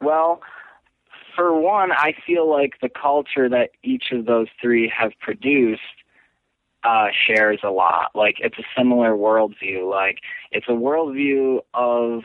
[0.00, 0.40] Well,
[1.36, 5.80] for one, I feel like the culture that each of those three have produced
[6.84, 8.10] uh, shares a lot.
[8.14, 9.88] Like, it's a similar worldview.
[9.90, 10.18] Like,
[10.52, 12.22] it's a worldview of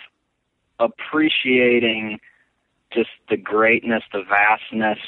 [0.80, 2.20] appreciating
[2.92, 5.00] just the greatness, the vastness,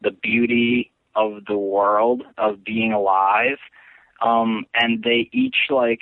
[0.00, 3.58] the beauty of the world of being alive.
[4.22, 6.00] Um, and they each like,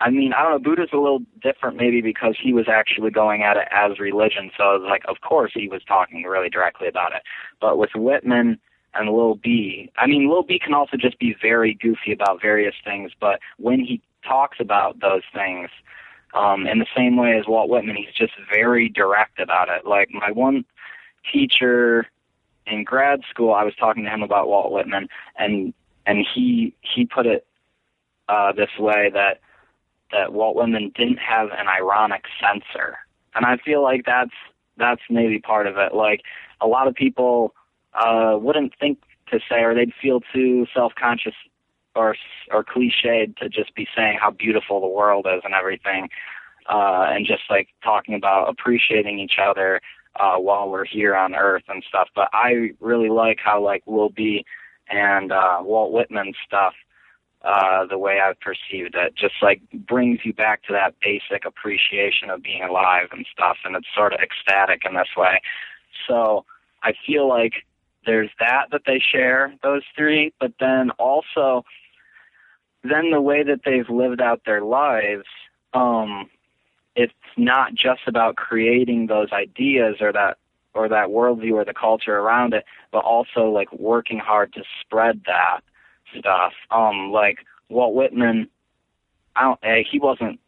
[0.00, 3.42] I mean, I don't know, Buddha's a little different maybe because he was actually going
[3.42, 4.50] at it as religion.
[4.56, 7.22] So it was like, of course he was talking really directly about it.
[7.60, 8.58] But with Whitman
[8.94, 12.74] and Lil B, I mean, Lil B can also just be very goofy about various
[12.84, 15.70] things, but when he talks about those things,
[16.34, 19.86] um, in the same way as Walt Whitman, he's just very direct about it.
[19.86, 20.64] Like my one
[21.30, 22.06] teacher
[22.66, 25.74] in grad school, I was talking to him about Walt Whitman, and
[26.06, 27.46] and he he put it
[28.28, 29.40] uh, this way that
[30.10, 32.98] that Walt Whitman didn't have an ironic censor,
[33.34, 34.34] and I feel like that's
[34.76, 35.94] that's maybe part of it.
[35.94, 36.22] Like
[36.60, 37.54] a lot of people
[37.94, 38.98] uh, wouldn't think
[39.30, 41.34] to say, or they'd feel too self-conscious
[41.94, 42.16] or
[42.50, 46.08] or cliched to just be saying how beautiful the world is and everything.
[46.68, 49.80] uh, and just like talking about appreciating each other
[50.20, 52.08] uh, while we're here on Earth and stuff.
[52.14, 54.44] But I really like how like Lil B
[54.88, 56.74] and uh, Walt Whitman stuff.
[57.44, 62.30] Uh, the way I've perceived it, just like brings you back to that basic appreciation
[62.30, 65.40] of being alive and stuff, and it's sort of ecstatic in this way.
[66.06, 66.44] So
[66.84, 67.54] I feel like
[68.06, 71.64] there's that that they share those three, but then also
[72.84, 75.26] then the way that they've lived out their lives,
[75.72, 76.28] um,
[76.94, 80.38] it's not just about creating those ideas or that
[80.74, 85.22] or that worldview or the culture around it, but also like working hard to spread
[85.26, 85.60] that
[86.18, 86.52] stuff.
[86.70, 88.48] Um, like Walt Whitman,
[89.36, 90.40] I don't, eh, he wasn't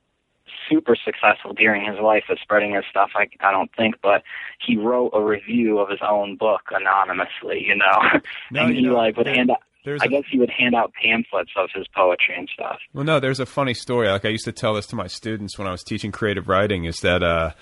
[0.68, 3.10] super successful during his life at spreading his stuff.
[3.14, 4.22] I I don't think, but
[4.58, 7.64] he wrote a review of his own book anonymously.
[7.66, 8.00] You know,
[8.50, 9.62] No, and you he know, like would hand out.
[9.84, 12.78] There's I a- guess he would hand out pamphlets of his poetry and stuff.
[12.92, 14.08] Well, no, there's a funny story.
[14.08, 16.84] Like I used to tell this to my students when I was teaching creative writing.
[16.84, 17.52] Is that uh,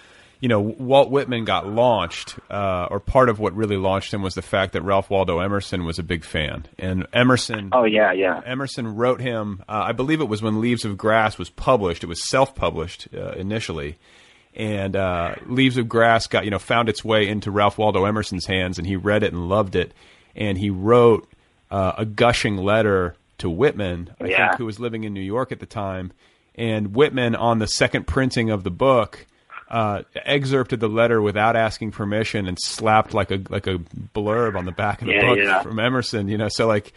[0.40, 4.34] you know Walt Whitman got launched, uh, or part of what really launched him was
[4.34, 7.70] the fact that Ralph Waldo Emerson was a big fan, and Emerson.
[7.72, 8.40] Oh yeah, yeah.
[8.44, 9.62] Emerson wrote him.
[9.68, 12.02] Uh, I believe it was when Leaves of Grass was published.
[12.02, 13.98] It was self-published uh, initially,
[14.54, 18.46] and uh, Leaves of Grass got you know found its way into Ralph Waldo Emerson's
[18.46, 19.92] hands, and he read it and loved it,
[20.34, 21.28] and he wrote
[21.72, 24.48] uh, a gushing letter to Whitman, I Yeah.
[24.48, 26.12] think, who was living in New York at the time,
[26.54, 29.26] and Whitman on the second printing of the book.
[29.70, 33.78] Uh, excerpted the letter without asking permission and slapped like a like a
[34.14, 35.62] blurb on the back of the Yeah, book yeah.
[35.62, 36.28] from Emerson.
[36.28, 36.92] You know, so like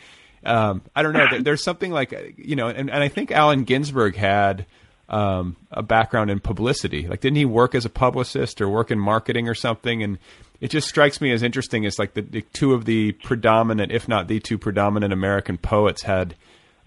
[0.45, 1.25] um, I don't know.
[1.31, 4.65] There, there's something like you know, and, and I think Allen Ginsberg had
[5.07, 7.07] um, a background in publicity.
[7.07, 10.03] Like, didn't he work as a publicist or work in marketing or something?
[10.03, 10.17] And
[10.61, 14.07] it just strikes me as interesting as like the, the two of the predominant, if
[14.07, 16.35] not the two predominant American poets had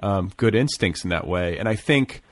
[0.00, 1.58] um, good instincts in that way.
[1.58, 2.22] And I think,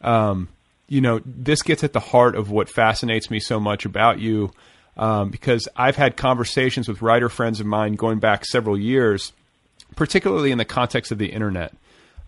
[0.00, 0.48] um,
[0.88, 4.52] you know, this gets at the heart of what fascinates me so much about you.
[4.98, 9.34] Um, because I've had conversations with writer friends of mine going back several years
[9.94, 11.72] particularly in the context of the internet,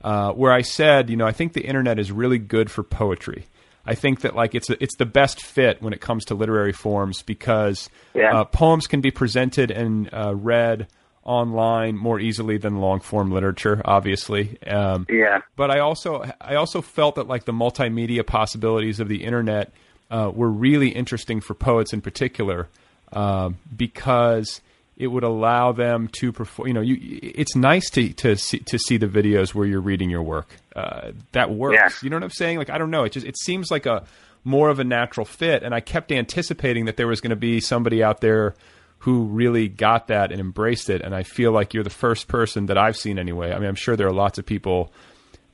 [0.03, 3.47] uh, where I said, you know, I think the internet is really good for poetry.
[3.87, 6.73] I think that like it's a, it's the best fit when it comes to literary
[6.73, 8.41] forms because Yeah.
[8.41, 10.89] uh, poems can be presented and uh, read
[11.25, 14.61] online more easily than long form literature, obviously.
[14.63, 15.41] Um, Yeah.
[15.57, 19.73] but I also I also felt that like the multimedia possibilities of the internet
[20.11, 22.69] uh, were really interesting for poets in particular
[23.13, 24.61] um, because
[24.99, 26.69] it would allow them to perform.
[26.69, 30.11] You know, you, it's nice to to see, to see the videos where you're reading
[30.11, 30.57] your work.
[30.75, 31.77] Uh, that works.
[31.77, 31.89] Yeah.
[32.03, 32.59] You know what I'm saying?
[32.59, 33.05] Like I don't know.
[33.05, 34.05] It just it seems like a
[34.43, 37.61] more of a natural fit, and I kept anticipating that there was going to be
[37.61, 38.57] somebody out there
[39.01, 41.01] who really got that and embraced it.
[41.03, 43.53] And I feel like you're the first person that I've seen anyway.
[43.53, 44.93] I mean, I'm sure there are lots of people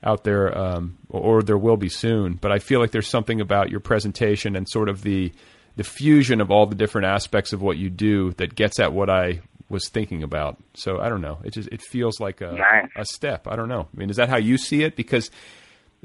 [0.02, 2.34] out there, um, or there will be soon.
[2.34, 5.32] But I feel like there's something about your presentation and sort of the
[5.76, 9.10] the fusion of all the different aspects of what you do that gets at what
[9.10, 10.56] I was thinking about.
[10.74, 11.38] So I don't know.
[11.44, 12.90] It just it feels like a Nice.
[12.96, 13.46] a step.
[13.48, 13.88] I don't know.
[13.94, 14.94] I mean, is that how you see it?
[14.94, 15.30] Because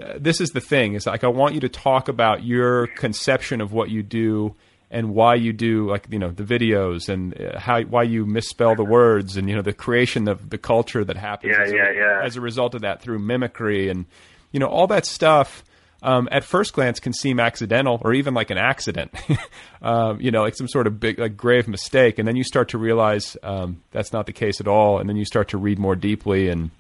[0.02, 0.94] uh, this is the thing.
[0.94, 4.56] Is like I want you to talk about your conception of what you do
[4.92, 8.76] and why you do like you know the videos and uh, how why you misspell
[8.76, 11.90] the words and you know the creation of the culture that happens Yeah, as, yeah,
[11.90, 12.22] a, yeah.
[12.24, 14.06] as a result of that through mimicry and
[14.52, 15.64] you know all that stuff
[16.02, 19.14] um, at first glance can seem accidental or even like an accident
[19.82, 22.20] um, you know like some sort of big like grave mistake.
[22.20, 25.00] And then you start to realize um, that's not the case at all.
[25.00, 26.72] And then you start to read more deeply and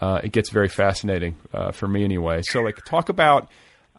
[0.00, 2.42] uh, it gets very fascinating uh, for me anyway.
[2.42, 3.48] So like talk about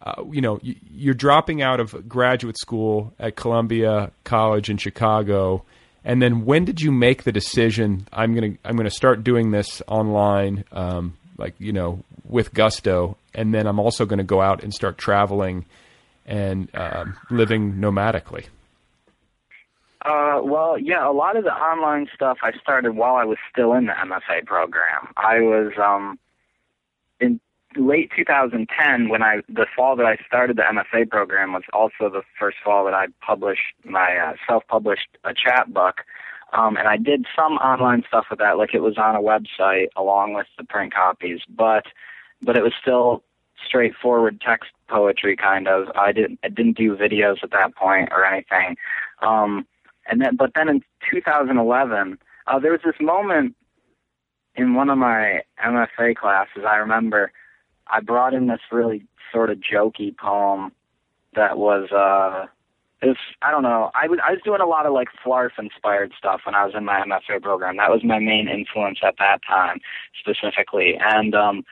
[0.01, 5.65] uh, you know, you're dropping out of graduate school at Columbia College in Chicago,
[6.05, 8.07] and then when did you make the decision?
[8.13, 13.53] I'm gonna I'm gonna start doing this online, um, like you know, with gusto, and
[13.53, 15.65] then I'm also going to go out and start traveling
[16.25, 18.47] and um, living nomadically.
[20.05, 23.73] Uh, well, yeah, a lot of the online stuff I started while I was still
[23.73, 25.13] in the MFA program.
[25.15, 26.19] I was um
[27.21, 27.39] in
[27.77, 32.23] late 2010 when I the fall that I started the MFA program was also the
[32.37, 36.01] first fall that I published my uh, self-published a chapbook.
[36.51, 39.87] Um, and I did some online stuff with that, like it was on a website
[39.95, 41.85] along with the print copies, but
[42.41, 43.23] but it was still
[43.65, 45.87] straightforward text poetry kind of.
[45.95, 48.75] I didn't I didn't do videos at that point or anything.
[49.21, 49.65] Um,
[50.07, 50.81] and then but then in
[51.11, 53.55] 2011, uh, there was this moment
[54.55, 56.63] in one of my MFA classes.
[56.67, 57.31] I remember
[57.87, 60.71] I brought in this really sort of jokey poem
[61.35, 62.47] that was uh
[63.41, 63.91] I don't know.
[63.95, 66.73] I was I was doing a lot of like Flarf inspired stuff when I was
[66.75, 67.77] in my MFA program.
[67.77, 69.79] That was my main influence at that time
[70.19, 70.97] specifically.
[70.99, 71.63] And um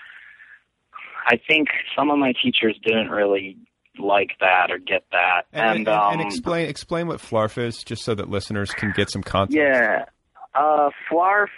[1.28, 3.58] I think some of my teachers didn't really
[4.00, 5.44] like that or get that.
[5.52, 9.10] And, And, um, and explain explain what flarf is, just so that listeners can get
[9.12, 9.58] some context.
[9.58, 10.06] Yeah.
[10.56, 11.50] Uh Flarf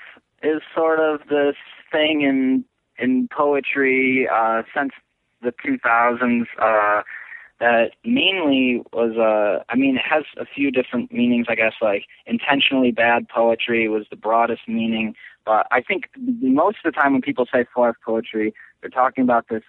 [0.41, 1.55] is sort of this
[1.91, 2.65] thing in
[2.97, 4.91] in poetry uh since
[5.41, 7.01] the 2000s uh
[7.59, 12.05] that mainly was uh I mean it has a few different meanings I guess like
[12.25, 15.15] intentionally bad poetry was the broadest meaning
[15.45, 19.47] but I think most of the time when people say flarf poetry they're talking about
[19.49, 19.63] this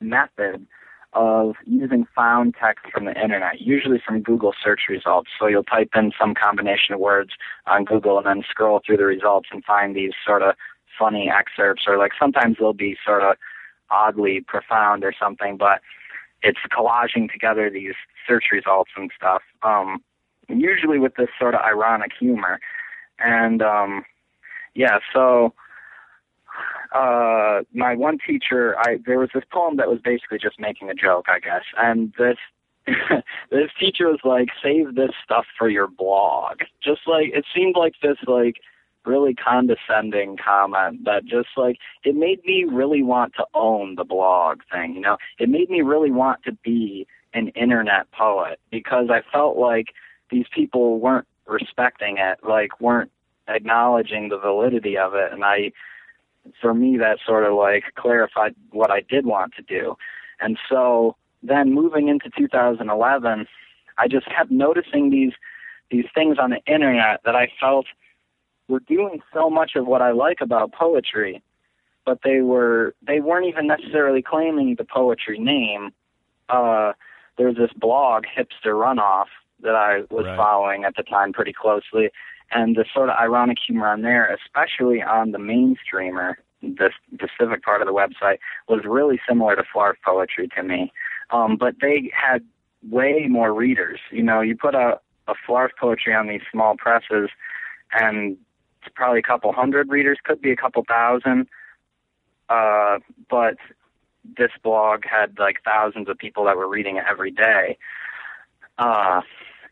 [0.00, 0.66] method
[1.12, 5.28] of using found text from the internet, usually from Google search results.
[5.38, 7.30] So you'll type in some combination of words
[7.66, 10.54] on Google and then scroll through the results and find these sort of
[10.98, 13.36] funny excerpts or like sometimes they'll be sort of
[13.90, 15.80] oddly profound or something, but
[16.42, 17.94] it's collaging together these
[18.26, 19.42] search results and stuff.
[19.62, 20.02] Um,
[20.48, 22.60] usually with this sort of ironic humor.
[23.18, 24.04] And um,
[24.74, 25.54] yeah, so
[26.92, 30.94] uh my one teacher I there was this poem that was basically just making a
[30.94, 31.64] joke, I guess.
[31.76, 32.36] And this
[33.50, 36.60] this teacher was like, Save this stuff for your blog.
[36.82, 38.56] Just like it seemed like this like
[39.06, 44.60] really condescending comment that just like it made me really want to own the blog
[44.70, 45.16] thing, you know.
[45.38, 49.86] It made me really want to be an internet poet because I felt like
[50.30, 53.10] these people weren't respecting it, like weren't
[53.48, 55.72] acknowledging the validity of it and I
[56.60, 59.96] for me that sort of like clarified what I did want to do.
[60.40, 63.46] And so then moving into 2011,
[63.98, 65.32] I just kept noticing these
[65.90, 67.86] these things on the internet that I felt
[68.68, 71.42] were doing so much of what I like about poetry,
[72.06, 75.90] but they were they weren't even necessarily claiming the poetry name.
[76.48, 76.92] Uh,
[77.36, 79.26] there was this blog, Hipster Runoff,
[79.62, 80.36] that I was Right.
[80.36, 82.10] following at the time pretty closely,
[82.52, 87.80] and the sort of ironic humor on there, especially on the mainstreamer, the specific part
[87.80, 88.38] of the website,
[88.68, 90.92] was really similar to Flarf poetry to me.
[91.30, 92.42] Um, but they had
[92.88, 94.00] way more readers.
[94.10, 97.30] You know, you put a, a Flarf poetry on these small presses,
[97.92, 98.36] and
[98.82, 101.46] it's probably a couple hundred readers, could be a couple thousand.
[102.48, 102.98] Uh,
[103.28, 103.56] but
[104.36, 107.78] this blog had like thousands of people that were reading it every day.
[108.78, 109.20] Uh,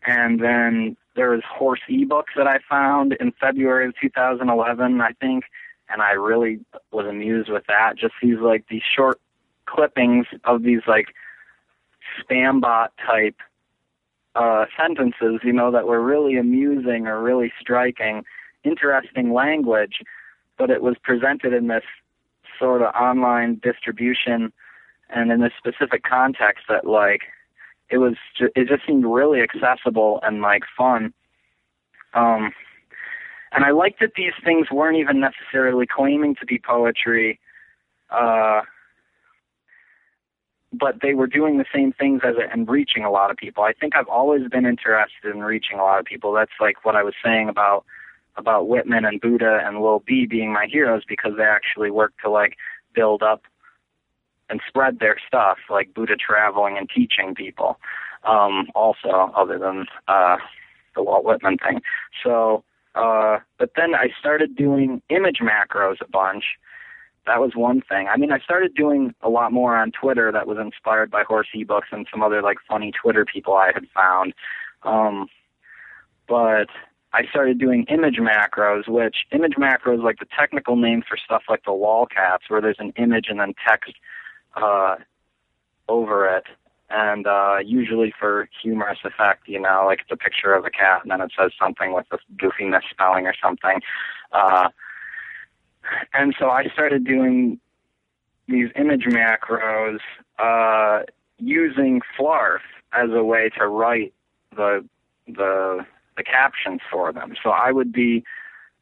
[0.06, 5.44] and then there was horse ebooks that I found in February of 2011, I think,
[5.90, 6.60] and I really
[6.92, 7.94] was amused with that.
[7.98, 9.20] Just these like these short
[9.66, 11.08] clippings of these like
[12.18, 13.34] spam bot type
[14.36, 18.22] uh, sentences, you know, that were really amusing or really striking,
[18.62, 20.00] interesting language,
[20.56, 21.84] but it was presented in this
[22.60, 24.52] sort of online distribution
[25.10, 27.22] and in this specific context that like
[27.90, 31.12] it was ju- it just seemed really accessible and like fun.
[32.14, 32.52] Um
[33.52, 37.40] and i liked that these things weren't even necessarily claiming to be poetry
[38.10, 38.62] uh
[40.72, 43.64] but they were doing the same things as it and reaching a lot of people.
[43.64, 46.32] I think i've always been interested in reaching a lot of people.
[46.32, 47.84] That's like what i was saying about
[48.36, 52.30] about whitman and buddha and lil b being my heroes because they actually work to
[52.30, 52.56] like
[52.94, 53.42] build up
[54.50, 57.78] and spread their stuff, like Buddha traveling and teaching people.
[58.24, 60.38] Um, also, other than uh,
[60.94, 61.80] the Walt Whitman thing.
[62.22, 66.44] So, uh, but then I started doing image macros a bunch.
[67.26, 68.08] That was one thing.
[68.08, 71.48] I mean, I started doing a lot more on Twitter that was inspired by horse
[71.54, 74.34] ebooks and some other like funny Twitter people I had found.
[74.82, 75.28] Um,
[76.26, 76.68] but
[77.12, 81.64] I started doing image macros, which image macros like the technical name for stuff like
[81.64, 83.94] the lolcats, where there's an image and then text
[84.60, 84.96] uh,
[85.88, 86.44] over it,
[86.90, 91.02] and uh, usually for humorous effect, you know, like it's a picture of a cat
[91.02, 93.80] and then it says something with a goofy misspelling or something.
[94.32, 94.68] Uh,
[96.14, 97.60] and so I started doing
[98.46, 99.98] these image macros
[100.38, 101.02] uh,
[101.38, 102.60] using Flarf
[102.92, 104.14] as a way to write
[104.56, 104.84] the
[105.26, 105.84] the
[106.16, 107.34] the captions for them.
[107.42, 108.24] So I would be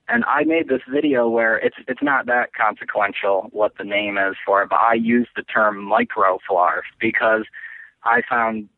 [0.09, 4.37] and I made this video where it's it's not that consequential what the name is
[4.45, 7.45] for it, but I used the term microflarf because
[8.05, 8.69] I found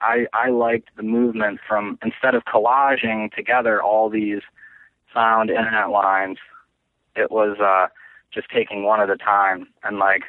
[0.00, 4.40] I I liked the movement from instead of collaging together all these
[5.12, 6.38] found internet lines,
[7.16, 7.88] it was uh
[8.32, 10.22] just taking one at a time and like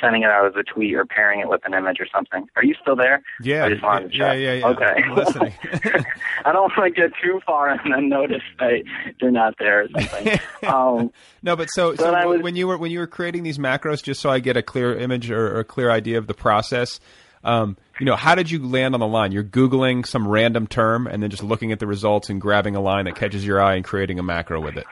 [0.00, 2.46] sending it out as a tweet or pairing it with an image or something.
[2.56, 3.22] Are you still there?
[3.42, 4.38] Yeah, I just wanted to yeah, check.
[4.40, 4.66] yeah, yeah.
[4.68, 5.02] Okay.
[5.04, 5.52] I'm listening.
[6.44, 8.82] I don't want to get too far and then notice that
[9.20, 10.38] you're not there or something.
[10.68, 11.12] um,
[11.42, 14.02] No, but so, So so was- when you were when you were creating these macros,
[14.02, 17.00] just so I get a clear image or, or a clear idea of the process,
[17.44, 19.30] um, you know, how did you land on the line?
[19.32, 22.80] You're googling some random term and then just looking at the results and grabbing a
[22.80, 24.86] line that catches your eye and creating a macro with it.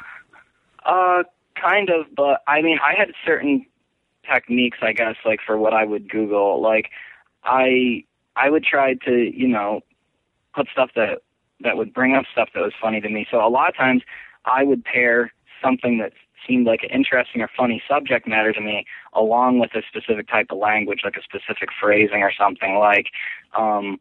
[0.84, 1.22] Uh,
[1.60, 3.66] kind of, but I mean, I had certain
[4.32, 6.60] techniques, I guess, like for what I would Google.
[6.60, 6.90] Like,
[7.44, 8.04] I
[8.36, 9.80] I would try to, you know,
[10.54, 11.18] put stuff that
[11.60, 13.26] that would bring up stuff that was funny to me.
[13.30, 14.02] So a lot of times
[14.44, 16.12] I would pair something that
[16.46, 20.46] seemed like an interesting or funny subject matter to me along with a specific type
[20.50, 23.06] of language, like a specific phrasing or something like
[23.56, 24.00] um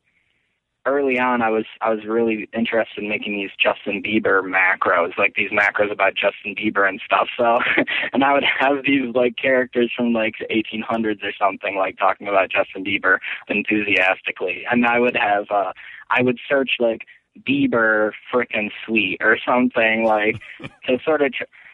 [0.85, 5.35] early on I was I was really interested in making these Justin Bieber macros, like
[5.35, 7.27] these macros about Justin Bieber and stuff.
[7.37, 7.59] So
[8.13, 11.97] and I would have these like characters from like the eighteen hundreds or something, like
[11.97, 14.63] talking about Justin Bieber enthusiastically.
[14.69, 15.73] And I would have uh
[16.09, 17.05] I would search like
[17.47, 20.37] Bieber frickin' sweet or something like
[20.85, 21.33] to sort of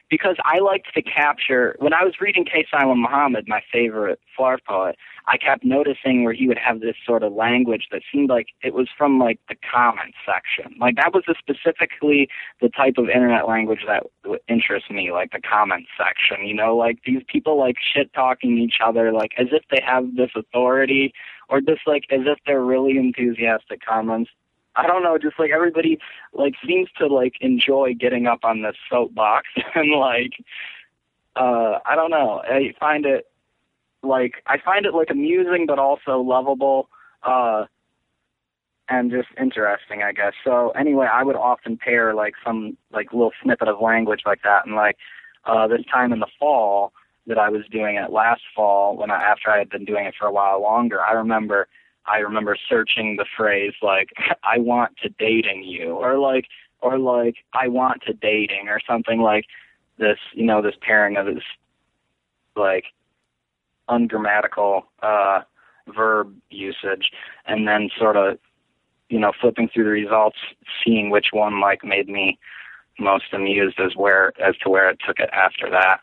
[0.10, 2.66] because I liked to capture when I was reading K.
[2.72, 4.96] Silem Mohammad, my favorite Flarf poet,
[5.28, 8.74] I kept noticing where he would have this sort of language that seemed like it
[8.74, 10.78] was from like the comment section.
[10.80, 12.30] Like that was specifically
[12.62, 14.04] the type of internet language that
[14.48, 16.48] interests me, like the comment section.
[16.48, 20.16] You know, like these people like shit talking each other, like as if they have
[20.16, 21.14] this authority,
[21.50, 24.32] or just like as if they're really enthusiastic comments.
[24.78, 25.98] I don't know, just like everybody
[26.34, 30.34] like seems to like enjoy getting up on this soapbox and like
[31.36, 32.42] uh I don't know.
[32.44, 33.26] I find it
[34.04, 36.90] like I find it like amusing but also lovable
[37.24, 37.66] uh
[38.88, 40.34] and just interesting I guess.
[40.46, 44.68] So anyway, I would often pair like some like little snippet of language like that
[44.68, 44.98] and like
[45.46, 46.94] uh this time in the fall
[47.26, 50.14] that I was doing it last fall when I after I had been doing it
[50.18, 51.68] for a while longer, I remember
[52.08, 54.10] I remember searching the phrase like
[54.44, 56.46] I want to dating you or like
[56.82, 59.46] or like I want to dating or something like
[59.98, 61.44] this, you know, this pairing of this
[62.56, 62.86] like
[63.90, 65.42] ungrammatical uh,
[65.96, 67.12] verb usage,
[67.46, 68.38] and then sort of,
[69.10, 70.38] you know, flipping through the results,
[70.84, 72.38] seeing which one like made me
[73.00, 76.00] most amused as where as to where it took it after that.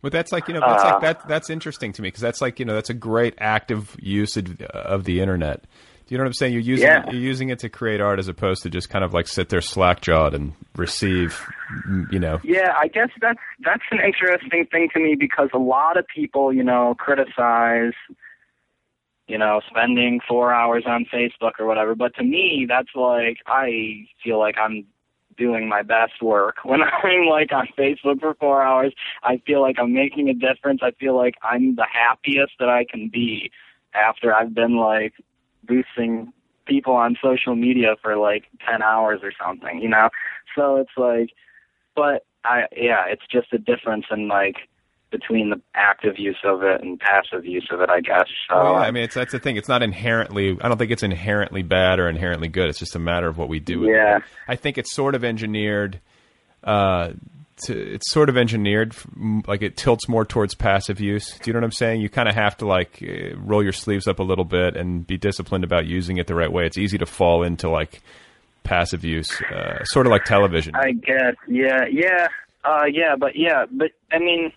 [0.00, 2.40] But that's like you know that's Uh, like that that's interesting to me because that's
[2.40, 5.62] like you know that's a great active usage of the internet.
[6.06, 6.52] Do you know what I'm saying?
[6.54, 7.02] You're using Yeah.
[7.06, 9.48] it, you're using it to create art as opposed to just kind of like sit
[9.50, 11.38] there slack jawed and receive,
[12.10, 12.40] you know.
[12.44, 16.52] Yeah, I guess that's that's an interesting thing to me because a lot of people,
[16.52, 17.92] you know, criticize,
[19.26, 21.94] you know, spending four hours on Facebook or whatever.
[21.94, 24.86] But to me, that's like I feel like I'm
[25.38, 28.92] doing my best work when I'm like on Facebook for four hours.
[29.22, 30.80] I feel like I'm making a difference.
[30.82, 33.50] I feel like I'm the happiest that I can be
[33.94, 35.14] after I've been like
[35.64, 36.32] boosting
[36.66, 40.10] people on social media for like 10 hours or something, you know?
[40.54, 41.30] So it's like,
[41.96, 44.56] but I, yeah, it's just a difference in like
[45.10, 48.26] between the active use of it and passive use of it, I guess.
[48.48, 49.56] So, Well, yeah, I mean, it's that's the thing.
[49.56, 50.56] It's not inherently.
[50.60, 52.68] I don't think it's inherently bad or inherently good.
[52.68, 54.18] It's just a matter of what we do with Yeah.
[54.18, 54.22] it.
[54.46, 56.00] I think it's sort of engineered.
[56.62, 57.12] Uh,
[57.64, 58.94] to, it's sort of engineered,
[59.48, 61.36] like it tilts more towards passive use.
[61.38, 62.00] Do you know what I'm saying?
[62.00, 65.04] You kind of have to like uh, roll your sleeves up a little bit and
[65.06, 66.66] be disciplined about using it the right way.
[66.66, 68.00] It's easy to fall into like
[68.62, 70.74] passive use, uh, sort of like television.
[70.76, 72.28] I guess, yeah, yeah,
[72.64, 74.52] uh, yeah, but yeah, but I mean,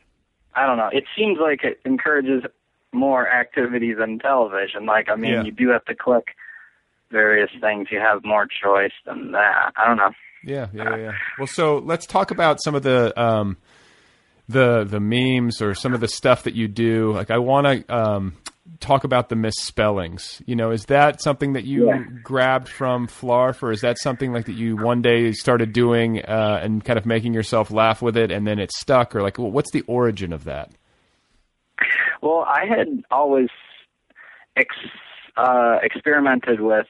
[0.53, 0.89] I don't know.
[0.91, 2.43] It seems like it encourages
[2.93, 4.85] more activity than television.
[4.85, 5.43] Like, I mean, Yeah.
[5.43, 6.35] you do have to click
[7.09, 7.87] various things.
[7.91, 9.71] You have more choice than that.
[9.77, 10.11] I don't know.
[10.43, 11.11] Yeah, yeah, yeah, yeah.
[11.37, 13.57] Well, so let's talk about some of the um,
[14.49, 17.11] the the memes or some of the stuff that you do.
[17.13, 18.33] Like, I want to um,
[18.79, 20.41] talk about the misspellings.
[20.45, 22.03] You know, is that something that you Yeah.
[22.23, 26.59] grabbed from Flarf, or is that something like that you one day started doing uh,
[26.61, 29.51] and kind of making yourself laugh with it, and then it stuck, or like, wh-
[29.53, 30.69] what's the origin of that?
[32.21, 33.49] Well, I had always
[34.55, 34.75] ex-
[35.37, 36.85] uh, experimented with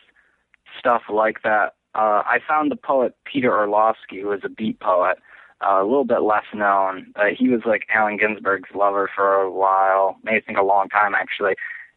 [0.77, 1.75] stuff like that.
[1.95, 5.17] Uh, I found the poet Peter Orlovsky, who was a beat poet,
[5.65, 7.13] uh, a little bit less known.
[7.15, 11.13] Uh, he was like Allen Ginsberg's lover for a while, maybe think a long time
[11.15, 11.55] actually.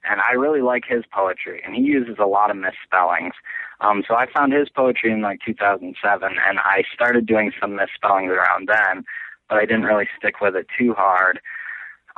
[0.08, 3.32] And I really like his poetry, and he uses a lot of misspellings.
[3.80, 8.30] Um, so I found his poetry in like 2007, and I started doing some misspellings
[8.30, 9.04] around then,
[9.48, 11.40] but I didn't really stick with it too hard.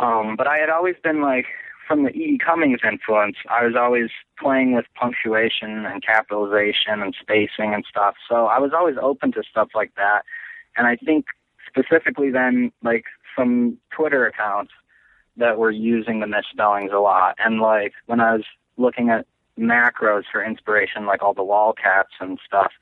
[0.01, 1.47] Um, but I had always been like,
[1.87, 2.11] from the.
[2.11, 2.39] E.
[2.45, 8.17] Cummings influence, I was always playing with punctuation and capitalization and spacing and stuff.
[8.29, 10.23] So I was always open to stuff like that.
[10.77, 11.27] And I think
[11.67, 13.05] specifically then, like
[13.37, 14.73] some Twitter accounts
[15.37, 17.37] that were using the misspellings a lot.
[17.39, 18.45] And like when I was
[18.77, 19.27] looking at
[19.59, 22.73] macros for inspiration, like all the lolcats and stuff,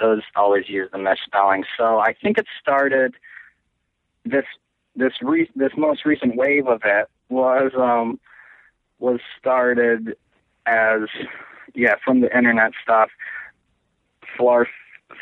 [0.00, 1.64] those always use the misspelling.
[1.76, 3.14] So I think it started
[4.24, 4.44] this
[4.94, 8.20] this re- this most recent wave of it was um
[8.98, 10.14] was started
[10.66, 11.02] as
[11.74, 13.10] yeah from the internet stuff
[14.38, 14.66] flarf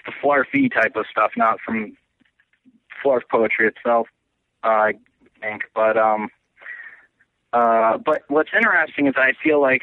[0.07, 1.97] the flarfy type of stuff not from
[3.05, 4.09] flarf poetry itself
[4.63, 4.95] I
[5.41, 6.29] think but um
[7.53, 9.83] uh but what's interesting is I feel like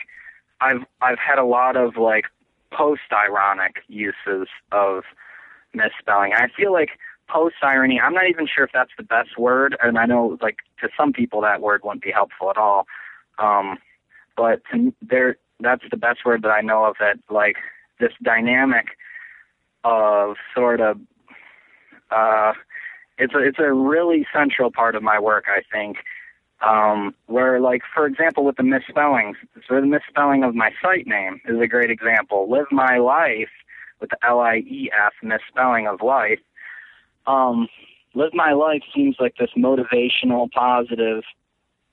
[0.62, 2.26] I've I've had a lot of like
[2.72, 5.04] post ironic uses of
[5.74, 6.34] misspelling.
[6.34, 6.90] I feel like
[7.28, 8.00] post irony.
[8.00, 11.14] I'm not even sure if that's the best word, and I know like to some
[11.14, 12.88] people that word wouldn't be helpful at all.
[13.40, 13.78] Um,
[14.36, 16.96] but to, there, that's the best word that I know of.
[17.00, 17.58] That like
[18.00, 18.88] this dynamic
[19.84, 21.00] of sort of
[22.12, 22.54] uh,
[23.18, 25.98] it's a it's a really central part of my work, I think.
[26.66, 29.38] Um, where like for example with the misspellings,
[29.68, 32.50] so the misspelling of my site name is a great example.
[32.50, 33.50] Live my life
[34.00, 36.40] with the L I E F misspelling of life.
[37.28, 37.68] Um,
[38.16, 41.24] live my life seems like this motivational, positive,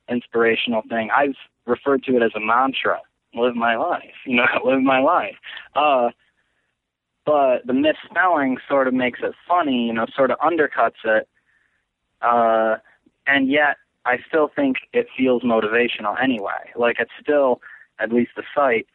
[0.09, 1.11] inspirational thing.
[1.15, 3.01] I've referred to it as a mantra.
[3.35, 5.37] Live my life, you know, live my life.
[5.75, 6.11] Uh,
[7.25, 11.29] but the misspelling sort of makes it funny, you know, sort of undercuts it.
[12.21, 12.77] Uh,
[13.27, 16.71] and yet, I still think it feels motivational anyway.
[16.77, 17.61] Like it's still,
[17.99, 18.87] at least the site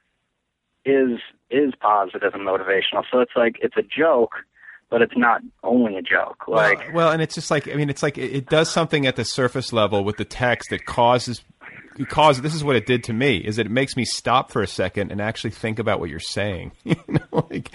[0.85, 1.19] is
[1.49, 3.03] is positive and motivational.
[3.11, 4.33] So it's like it's a joke,
[4.89, 6.47] but it's not only a joke.
[6.47, 9.07] Like well, well and it's just like I mean, it's like it, it does something
[9.07, 11.43] at the surface level with the text that causes
[12.07, 14.61] cause this is what it did to me is that it makes me stop for
[14.61, 16.71] a second and actually think about what you're saying.
[16.85, 17.71] You know like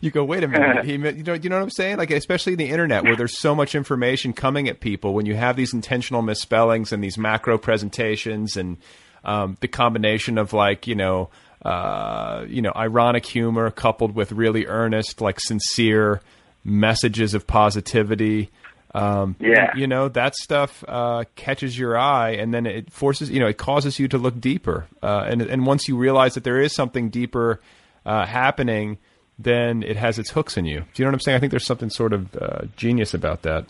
[0.00, 1.98] you go wait a minute he, you know you know what i'm saying?
[1.98, 5.56] Like especially the internet where there's so much information coming at people when you have
[5.56, 8.78] these intentional misspellings and these macro presentations and
[9.24, 11.30] um, the combination of like you know
[11.62, 16.20] uh, you know ironic humor coupled with really earnest like sincere
[16.64, 18.50] messages of positivity
[18.94, 19.76] um, yeah.
[19.76, 23.58] You know, that stuff uh, catches your eye and then it forces, you know, it
[23.58, 24.86] causes you to look deeper.
[25.02, 27.60] Uh, and, and once you realize that there is something deeper
[28.06, 28.98] uh, happening,
[29.38, 30.80] then it has its hooks in you.
[30.80, 31.36] Do you know what I'm saying?
[31.36, 33.66] I think there's something sort of uh, genius about that.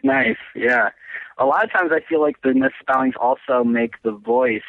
[0.03, 0.37] nice.
[0.55, 0.89] Yeah.
[1.37, 4.61] A lot of times I feel like the misspellings also make the voice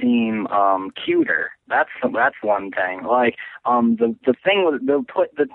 [0.00, 1.52] seem um cuter.
[1.68, 3.04] That's that's one thing.
[3.04, 5.48] Like um the the thing with the put the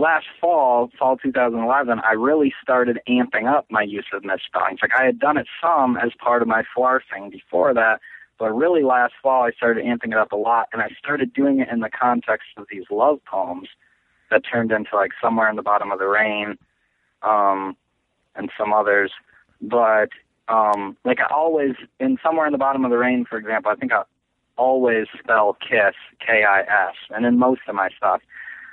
[0.00, 4.80] last fall, fall 2011, I really started amping up my use of misspellings.
[4.82, 6.64] Like I had done it some as part of my
[7.12, 8.00] thing before that,
[8.38, 11.60] but really last fall I started amping it up a lot, and I started doing
[11.60, 13.68] it in the context of these love poems
[14.30, 16.56] that turned into like somewhere in the bottom of the rain,
[17.22, 17.76] um,
[18.34, 19.12] and some others.
[19.60, 20.08] But
[20.48, 23.74] um, like I always in somewhere in the bottom of the rain, for example, I
[23.74, 24.02] think I
[24.56, 25.94] always spell kiss
[26.24, 28.22] K I S, and in most of my stuff.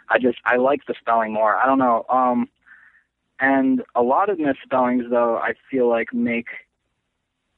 [0.10, 1.56] I just I like the spelling more.
[1.56, 2.06] I don't know.
[2.10, 2.50] Um,
[3.40, 6.48] and a lot of misspellings though I feel like make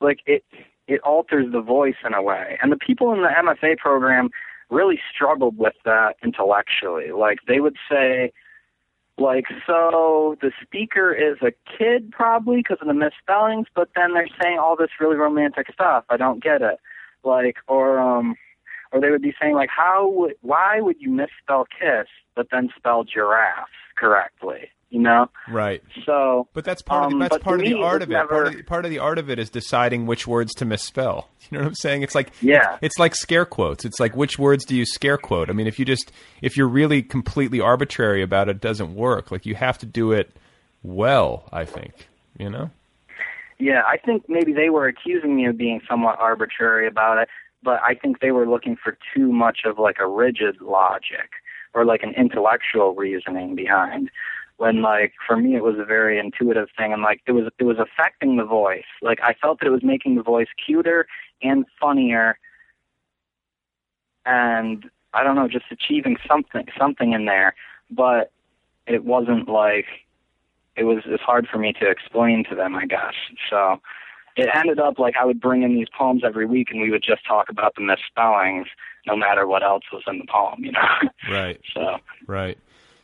[0.02, 0.44] like it
[0.88, 2.58] it alters the voice in a way.
[2.62, 4.30] And the people in the MFA program
[4.70, 7.12] really struggled with that intellectually.
[7.12, 8.32] Like they would say
[9.18, 14.30] like so the speaker is a kid probably because of the misspellings, but then they're
[14.42, 16.06] saying all this really romantic stuff.
[16.10, 16.80] I don't get it.
[17.24, 18.36] Like or um
[18.92, 22.70] or they would be saying like, how would, why would you misspell kiss but then
[22.78, 24.70] spell giraffe correctly?
[24.90, 25.84] You know, right?
[26.04, 28.14] So, but that's part um, of the, that's part of the art of it.
[28.14, 28.28] Never...
[28.28, 31.30] Part, of the, part of the art of it is deciding which words to misspell.
[31.52, 32.04] You know what I'm saying?
[32.04, 33.84] It's like yeah, it's, it's like scare quotes.
[33.84, 35.50] It's like which words do you scare quote?
[35.50, 36.12] I mean, if you just
[36.44, 39.32] if you're really completely arbitrary about it, it doesn't work.
[39.32, 40.32] Like you have to do it
[40.84, 41.50] well.
[41.52, 42.70] I think you know.
[43.58, 47.30] Yeah, I think maybe they were accusing me of being somewhat arbitrary about it
[47.64, 51.32] but I think they were looking for too much of like a rigid logic
[51.74, 54.10] or like an intellectual reasoning behind.
[54.58, 57.64] When like for me it was a very intuitive thing and like it was it
[57.64, 58.90] was affecting the voice.
[59.02, 61.08] Like I felt that it was making the voice cuter
[61.42, 62.38] and funnier
[64.26, 67.56] and I don't know, just achieving something something in there.
[67.90, 68.32] But
[68.86, 69.86] it wasn't like
[70.76, 73.14] it was it's hard for me to explain to them, I guess.
[73.50, 73.80] So
[74.40, 77.04] it ended up like I would bring in these poems every week and we would
[77.04, 78.68] just talk about the misspellings
[79.08, 80.80] no matter what else was in the poem, you know.
[81.30, 81.60] Right.
[81.74, 82.58] so Right.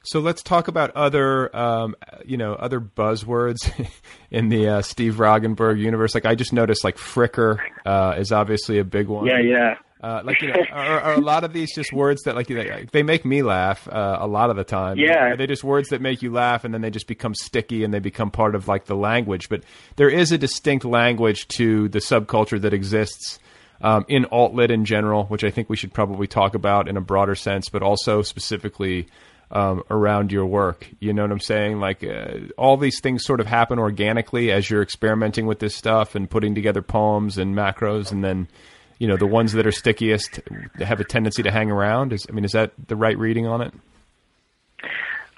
[0.04, 3.72] So let's talk about other, um, you know, other buzzwords
[4.32, 6.14] in the uh, Steve Roggenbuck universe.
[6.14, 9.26] Like I just noticed, like fricker uh, is obviously a big one.
[9.26, 9.76] Yeah, yeah.
[10.02, 12.48] Uh, like you know, are, are, a lot of these just words that like
[12.92, 14.98] they make me laugh uh, a lot of the time?
[14.98, 17.84] Yeah, are they just words that make you laugh, and then they just become sticky
[17.84, 19.48] and they become part of like the language.
[19.48, 19.64] But
[19.96, 23.40] there is a distinct language to the subculture that exists
[23.82, 26.98] um, in alt lit in general, which I think we should probably talk about in
[26.98, 29.08] a broader sense, but also specifically
[29.52, 30.90] um, around your work.
[31.00, 31.80] You know what I'm saying?
[31.80, 36.16] Like uh, all these things sort of happen organically as you're experimenting with this stuff
[36.16, 38.48] and putting together poems and macros, and then
[39.00, 40.40] you know the ones that are stickiest
[40.80, 42.14] have a tendency to hang around.
[42.14, 43.74] Is I mean, is that the right reading on it?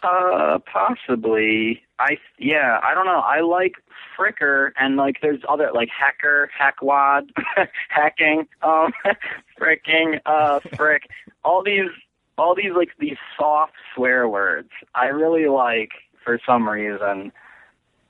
[0.03, 1.81] Uh, possibly.
[1.99, 2.79] I yeah.
[2.83, 3.19] I don't know.
[3.19, 3.73] I like
[4.17, 7.29] fricker and like there's other like hacker, hackwad,
[7.89, 8.93] hacking, um,
[9.59, 11.03] fricking, uh, frick.
[11.43, 11.89] All these,
[12.37, 14.69] all these like these soft swear words.
[14.93, 15.91] I really like
[16.23, 17.31] for some reason.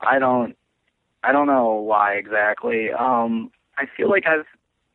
[0.01, 0.55] I don't.
[1.23, 2.91] I don't know why exactly.
[2.91, 4.45] Um, I feel like I've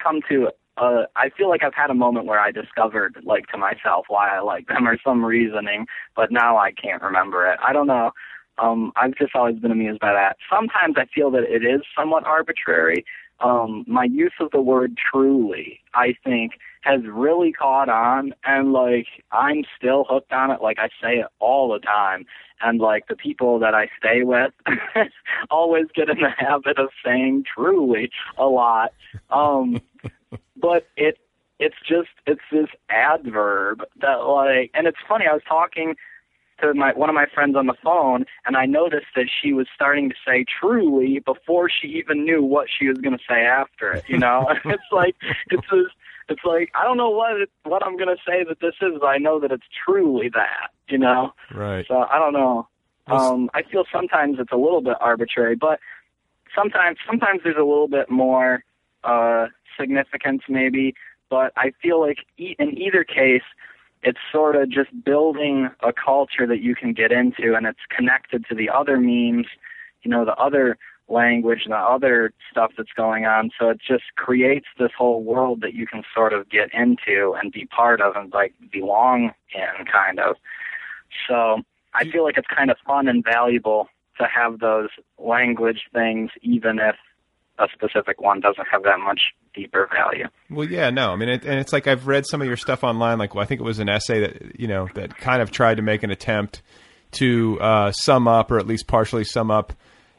[0.03, 0.49] come to
[0.79, 4.35] uh, I feel like I've had a moment where I discovered, like, to myself why
[4.35, 5.87] I like them or some reasoning,
[6.17, 7.59] but now I can't remember it.
[7.63, 8.13] I don't know.
[8.59, 10.37] Um, I've just always been amused by that.
[10.51, 13.05] Sometimes I feel that it is somewhat arbitrary.
[13.41, 19.07] Um, my use of the word truly, I think, has really caught on, and like
[19.31, 20.61] I'm still hooked on it.
[20.63, 22.27] Like I say it all the time,
[22.61, 24.53] and like the people that I stay with
[25.51, 28.93] always get in the habit of saying truly a lot.
[29.31, 29.81] Um,
[30.57, 31.19] but it
[31.59, 35.95] it's just it's this adverb that like and it's funny i was talking
[36.63, 39.67] to my one of my friends on the phone and i noticed that she was
[39.75, 43.93] starting to say truly before she even knew what she was going to say after
[43.95, 44.49] it you know?
[44.65, 45.17] It's like
[45.51, 45.87] it's this
[46.29, 48.99] it's like i don't know what it, what i'm going to say that this is
[49.01, 51.33] but i know that it's truly that you know?
[51.53, 51.85] Right.
[51.89, 52.69] So i don't know.
[53.09, 55.81] Um i feel sometimes it's a little bit arbitrary but
[56.55, 58.65] sometimes sometimes there's a little bit more
[59.05, 59.47] uh
[59.79, 60.95] significance maybe,
[61.31, 63.43] but I feel like e- in either case,
[64.03, 68.45] it's sort of just building a culture that you can get into, and it's connected
[68.49, 69.47] to the other memes,
[70.03, 70.77] you know, the other
[71.09, 73.51] language, the other stuff that's going on.
[73.59, 77.53] So it just creates this whole world that you can sort of get into and
[77.53, 80.37] be part of and like belong in, kind of.
[81.29, 81.63] So
[81.95, 83.89] I feel like it's kind of fun and valuable
[84.19, 84.89] to have those
[85.19, 86.97] language things, even if
[87.59, 89.21] a specific one doesn't have that much
[89.55, 90.27] deeper value.
[90.51, 92.83] Well, yeah, no, I mean, it, and it's like I've read some of your stuff
[92.83, 93.19] online.
[93.19, 95.77] Like, well, I think it was an essay that you know that kind of tried
[95.77, 96.63] to make an attempt
[97.13, 99.73] to uh, sum up, or at least partially sum up,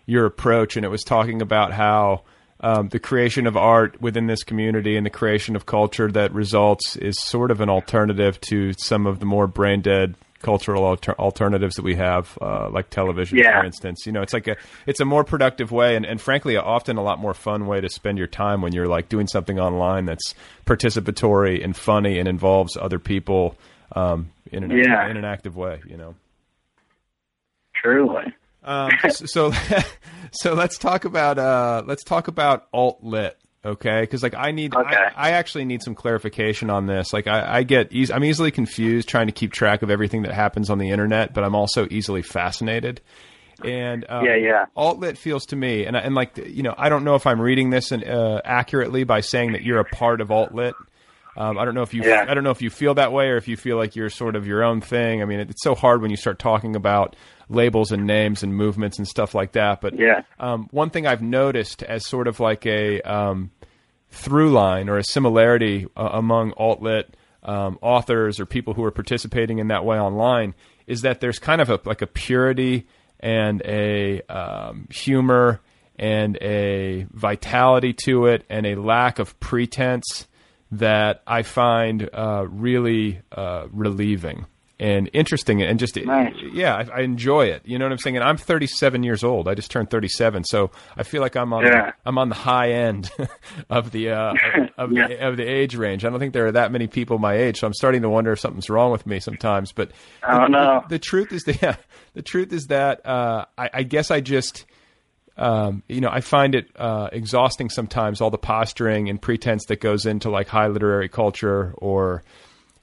[0.06, 2.24] your approach, and it was talking about how.
[2.66, 6.96] Um, the creation of art within this community and the creation of culture that results
[6.96, 11.76] is sort of an alternative to some of the more brain dead cultural alter- alternatives
[11.76, 13.60] that we have, uh, like television, yeah.
[13.60, 14.06] for instance.
[14.06, 17.02] You know, it's like a it's a more productive way, and, and frankly, often a
[17.02, 20.36] lot more fun way to spend your time when you're like doing something online that's
[20.66, 23.56] participatory and funny and involves other people
[23.96, 25.10] um, in an yeah.
[25.10, 25.82] in an active way.
[25.88, 26.16] You know,
[27.74, 28.34] truly.
[28.64, 29.52] Um, so,
[30.32, 34.76] so let's talk about uh, let's talk about alt lit okay because like i need
[34.76, 34.96] okay.
[34.96, 38.52] I, I, actually need some clarification on this like i, I get e- i'm easily
[38.52, 41.88] confused trying to keep track of everything that happens on the internet but i'm also
[41.90, 43.02] easily fascinated
[43.64, 46.90] and uh, yeah yeah alt lit feels to me and, and like you know i
[46.90, 50.20] don't know if i'm reading this in, uh, accurately by saying that you're a part
[50.20, 50.76] of alt lit
[51.36, 52.26] um, I don't know if you yeah.
[52.28, 54.36] I don't know if you feel that way or if you feel like you're sort
[54.36, 55.22] of your own thing.
[55.22, 57.16] I mean, it, it's so hard when you start talking about
[57.50, 59.82] labels and names and movements and stuff like that.
[59.82, 60.22] But yeah.
[60.40, 63.52] um, one thing I've noticed as sort of like a um,
[64.10, 68.92] through line or a similarity uh, among alt lit um, authors or people who are
[68.92, 70.54] participating in that way online
[70.88, 72.88] is that there's kind of a, like a purity
[73.20, 75.62] and a um, humor
[75.98, 80.28] and a vitality to it and a lack of pretense
[80.72, 84.46] that I find uh, really uh, relieving
[84.80, 86.34] and interesting and just nice.
[86.52, 87.62] yeah, I, I, enjoy it.
[87.64, 88.18] You know what I'm saying?
[88.18, 89.48] And I'm 37 years old.
[89.48, 91.92] I just turned 37, so I feel like I'm on yeah.
[91.92, 93.12] the, I'm on the high end
[93.70, 94.34] of the uh,
[94.78, 95.08] of, yeah.
[95.08, 96.04] the of the age range.
[96.04, 98.32] I don't think there are that many people my age, so I'm starting to wonder
[98.32, 99.72] if something's wrong with me sometimes.
[99.72, 99.92] But
[100.28, 101.76] oh the, no, the, the truth is that yeah,
[102.14, 104.66] the truth is that uh, I, I guess I just
[105.38, 109.82] um, you know, I find it uh, exhausting sometimes all the posturing and pretense that
[109.82, 112.24] goes into like high literary culture or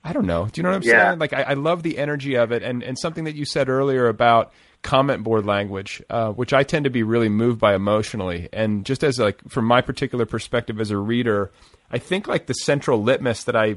[0.03, 0.47] I don't know.
[0.47, 1.09] Do you know what I'm yeah.
[1.09, 1.19] saying?
[1.19, 4.09] Like I, I, love the energy of it and, and something that you said earlier
[4.09, 8.49] about comment board language, uh, which I tend to be really moved by emotionally.
[8.53, 11.51] And just as like from my particular perspective as a reader,
[11.91, 13.77] I think like the central litmus that I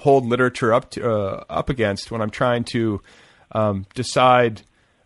[0.00, 3.00] hold literature up to uh, up against when I'm trying to
[3.52, 4.62] um, decide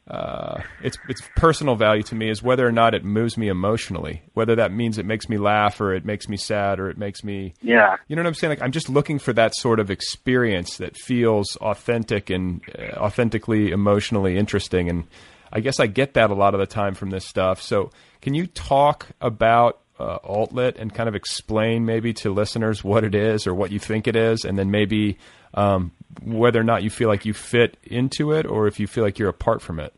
[0.09, 4.23] uh, its its personal value to me is whether or not it moves me emotionally.
[4.35, 7.23] Whether that means it makes me laugh or it makes me sad or it makes
[7.23, 7.97] me yeah.
[8.09, 8.51] You know what I'm saying?
[8.51, 13.71] Like I'm just looking for that sort of experience that feels authentic and uh, authentically
[13.71, 14.91] emotionally interesting.
[14.91, 15.05] And
[15.53, 17.63] I guess I get that a lot of the time from this stuff.
[17.63, 17.91] So
[18.21, 23.15] can you talk about uh, altlit and kind of explain maybe to listeners what it
[23.15, 25.17] is or what you think it is, and then maybe
[25.55, 25.93] um,
[26.25, 29.19] whether or not you feel like you fit into it or if you feel like
[29.19, 29.95] you're apart from it.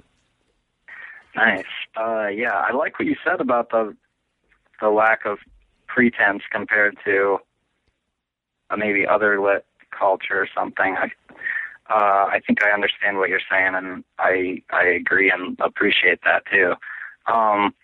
[1.36, 1.64] Nice.
[1.96, 3.96] Uh, yeah, I like what you said about the
[4.80, 5.38] the lack of
[5.86, 7.38] pretense compared to
[8.70, 9.64] uh, maybe other lit
[9.96, 10.96] culture or something.
[10.98, 11.10] I,
[11.90, 16.44] uh, I think I understand what you're saying, and I I agree and appreciate that
[16.50, 16.74] too.
[17.32, 17.74] Um,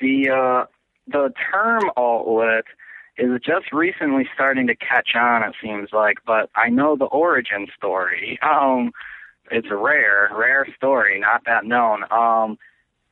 [0.00, 0.66] the uh,
[1.06, 2.64] the term alt lit
[3.18, 5.42] is just recently starting to catch on.
[5.42, 8.38] It seems like, but I know the origin story.
[8.48, 8.92] Um,
[9.50, 12.04] it's a rare, rare story, not that known.
[12.10, 12.58] Um,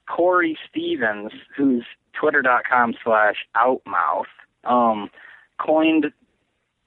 [0.06, 4.26] Corey Stevens, who's twitter.com slash outmouth,
[4.64, 5.10] um,
[5.58, 6.12] coined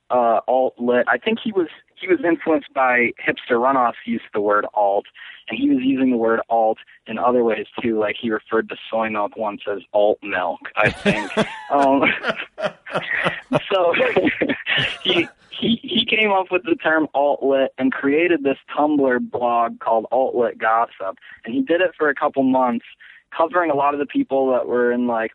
[0.09, 1.05] uh, alt lit.
[1.07, 1.67] I think he was
[1.99, 5.05] he was influenced by hipster runoff's use of the word alt,
[5.49, 6.77] and he was using the word alt
[7.07, 7.99] in other ways too.
[7.99, 11.31] Like he referred to soy milk once as alt milk, I think.
[11.71, 12.03] um,
[13.71, 13.93] so
[15.03, 20.05] he he he came up with the term altlit and created this Tumblr blog called
[20.11, 22.85] Altlit Gossip, and he did it for a couple months,
[23.35, 25.31] covering a lot of the people that were in like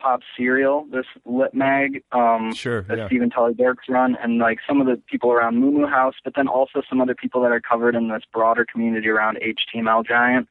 [0.00, 3.06] Pop Serial, this lit mag, um, sure, that yeah.
[3.06, 6.48] Stephen Tully Dierks run, and like some of the people around Muumuu House, but then
[6.48, 10.48] also some other people that are covered in this broader community around HTML Giant.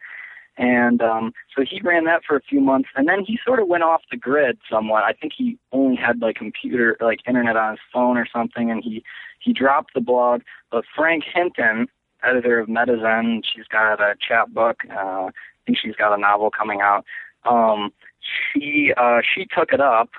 [0.57, 3.69] And um, so he ran that for a few months, and then he sort of
[3.69, 5.03] went off the grid somewhat.
[5.03, 8.83] I think he only had like computer, like internet on his phone or something, and
[8.83, 9.03] he
[9.39, 10.41] he dropped the blog.
[10.69, 11.87] But Frank Hinton,
[12.23, 14.81] editor of Metazen, she's got a chapbook.
[14.89, 15.31] Uh, I
[15.65, 17.05] think she's got a novel coming out.
[17.45, 20.09] Um, she uh, she took it up.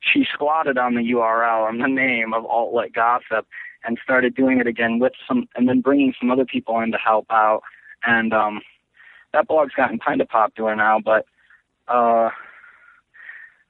[0.00, 3.46] She squatted on the URL and the name of Alt Lit Gossip
[3.84, 6.98] and started doing it again with some, and then bringing some other people in to
[6.98, 7.62] help out.
[8.04, 8.60] And um,
[9.32, 11.26] that blog's gotten kind of popular now, but
[11.88, 12.30] uh,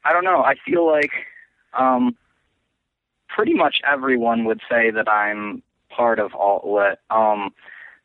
[0.04, 0.42] I don't know.
[0.42, 1.10] I feel like
[1.74, 2.16] um,
[3.28, 6.96] pretty much everyone would say that I'm part of Altlit.
[7.10, 7.50] Um,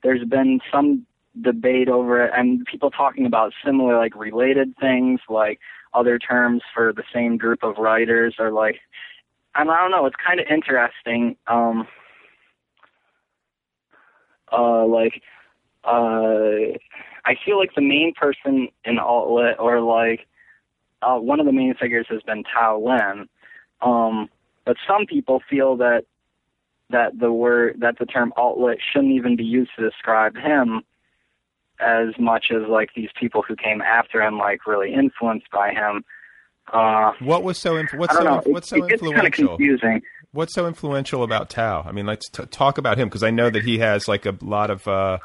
[0.03, 1.05] there's been some
[1.41, 5.59] debate over it and people talking about similar like related things like
[5.93, 8.79] other terms for the same group of writers or like
[9.57, 11.36] and I don't know, it's kind of interesting.
[11.47, 11.88] Um
[14.51, 15.21] uh like
[15.83, 16.77] uh
[17.27, 20.27] I feel like the main person in altlit or like
[21.01, 23.27] uh one of the main figures has been Tao Lin.
[23.81, 24.29] Um
[24.65, 26.05] but some people feel that
[26.91, 30.83] that the word that the term altlit shouldn't even be used to describe him
[31.80, 36.03] as much as like these people who came after him, like really influenced by him.
[36.71, 38.41] Uh, what was so inf- what's so know.
[38.45, 39.47] what's it, so it gets kind of influential?
[39.49, 40.01] confusing.
[40.32, 41.84] What's so influential about Tao?
[41.88, 44.36] I mean, let's t- talk about him because I know that he has like a
[44.41, 45.19] lot of uh,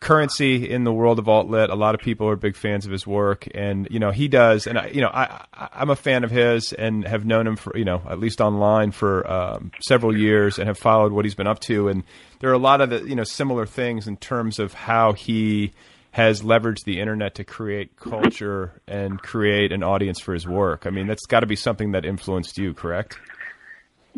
[0.00, 1.70] currency in the world of altlit.
[1.70, 4.66] A lot of people are big fans of his work, and you know he does.
[4.66, 7.76] And I, you know, I, I'm a fan of his and have known him for
[7.76, 11.46] you know at least online for um, several years and have followed what he's been
[11.46, 11.88] up to.
[11.88, 12.04] And
[12.40, 15.72] there are a lot of the, you know similar things in terms of how he
[16.12, 20.86] has leveraged the internet to create culture and create an audience for his work.
[20.86, 23.18] I mean, that's got to be something that influenced you, correct?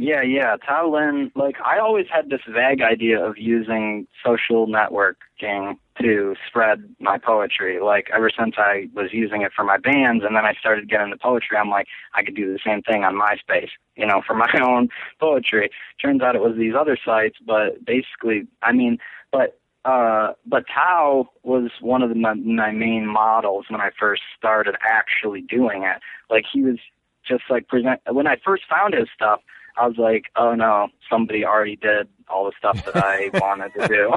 [0.01, 0.55] Yeah, yeah.
[0.65, 6.85] Tao Lin, like I always had this vague idea of using social networking to spread
[7.01, 7.81] my poetry.
[7.81, 11.07] Like ever since I was using it for my bands and then I started getting
[11.07, 14.35] into poetry, I'm like, I could do the same thing on MySpace, you know, for
[14.35, 14.89] my own
[15.19, 15.69] poetry.
[16.01, 18.99] Turns out it was these other sites, but basically, I mean,
[19.33, 24.23] but uh, but Tao was one of the, my, my main models when I first
[24.37, 26.01] started actually doing it.
[26.31, 26.79] Like he was
[27.27, 29.41] just like present when I first found his stuff.
[29.79, 33.89] I was like, oh no, somebody already did all the stuff that I wanted to
[33.89, 34.13] do.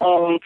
[0.04, 0.38] um,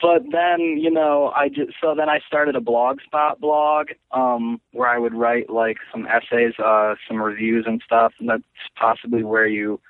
[0.00, 4.88] but then, you know, I just so then I started a blogspot blog um, where
[4.88, 8.12] I would write like some essays, uh, some reviews and stuff.
[8.18, 8.42] And that's
[8.76, 9.80] possibly where you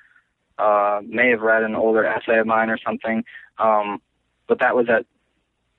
[0.59, 3.23] uh, may have read an older essay of mine or something.
[3.57, 4.01] Um,
[4.47, 5.05] but that was at,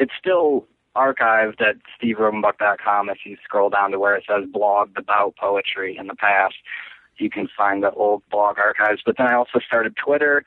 [0.01, 3.11] it's still archived at steveroggenbuck.com.
[3.11, 6.57] If you scroll down to where it says blogged about poetry in the past,
[7.19, 9.03] you can find the old blog archives.
[9.05, 10.45] But then I also started Twitter.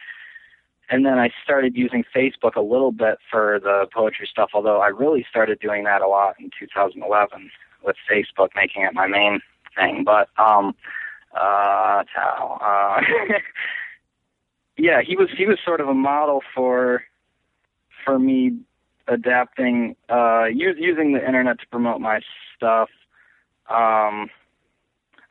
[0.89, 4.88] And then I started using Facebook a little bit for the poetry stuff, although I
[4.88, 7.51] really started doing that a lot in 2011
[7.84, 9.41] with Facebook making it my main
[9.76, 10.05] thing.
[10.05, 10.74] But, um,
[11.36, 13.01] uh, uh,
[14.78, 17.03] yeah, he was he was sort of a model for
[18.05, 18.59] for me
[19.07, 22.22] adapting uh use, using the internet to promote my
[22.55, 22.89] stuff.
[23.70, 24.30] Um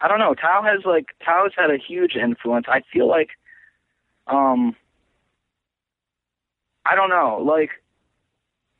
[0.01, 2.67] I don't know, Tao has like Tao's had a huge influence.
[2.69, 3.31] I feel like
[4.27, 4.77] um
[6.85, 7.71] I don't know, like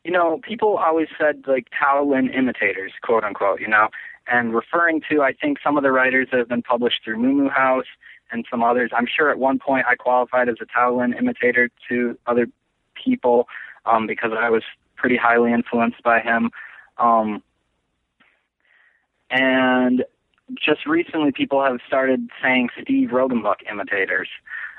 [0.03, 3.89] you know, people always said like Tao Lin imitators, quote unquote, you know,
[4.27, 7.49] and referring to I think some of the writers that have been published through Moo
[7.49, 7.87] House
[8.31, 8.91] and some others.
[8.95, 12.47] I'm sure at one point I qualified as a Tao Lin imitator to other
[12.93, 13.47] people
[13.85, 14.63] um, because I was
[14.95, 16.51] pretty highly influenced by him.
[16.97, 17.43] Um,
[19.29, 20.03] and
[20.55, 24.29] just recently, people have started saying Steve Roggenbuck imitators.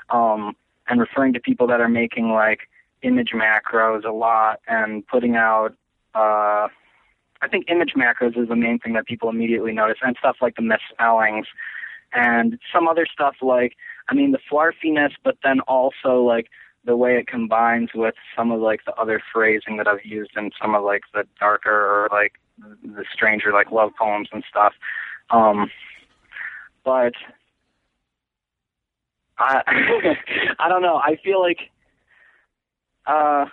[0.09, 0.55] Um,
[0.89, 2.61] and referring to people that are making like
[3.03, 5.73] image macros a lot and putting out
[6.15, 6.67] uh
[7.41, 10.55] I think image macros is the main thing that people immediately notice and stuff like
[10.55, 11.47] the misspellings
[12.11, 13.77] and some other stuff like
[14.09, 16.47] I mean the flarfiness but then also like
[16.85, 20.51] the way it combines with some of like the other phrasing that I've used in
[20.61, 22.33] some of like the darker or like
[22.83, 24.73] the stranger like love poems and stuff.
[25.31, 25.69] Um
[26.83, 27.13] but
[29.37, 29.61] I
[30.59, 30.95] I don't know.
[30.97, 31.59] I feel like
[33.07, 33.45] uh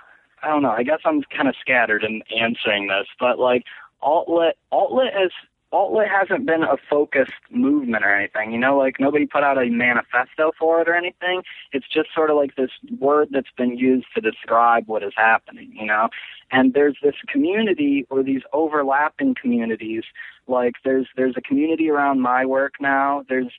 [0.43, 0.71] I don't know.
[0.71, 3.65] I guess I'm kind of scattered in answering this, but like
[4.03, 5.33] altlit altlit is
[5.73, 8.53] altlit hasn't been a focused movement or anything.
[8.53, 11.43] You know, like nobody put out a manifesto for it or anything.
[11.73, 15.73] It's just sort of like this word that's been used to describe what is happening,
[15.75, 16.09] you know?
[16.51, 20.05] And there's this community or these overlapping communities.
[20.47, 23.25] Like there's there's a community around my work now.
[23.29, 23.53] There's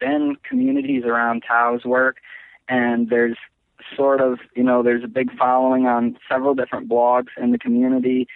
[0.00, 2.18] been communities around Tao's work
[2.68, 3.36] and there's
[3.96, 8.26] sort of, you know, there's a big following on several different blogs in the community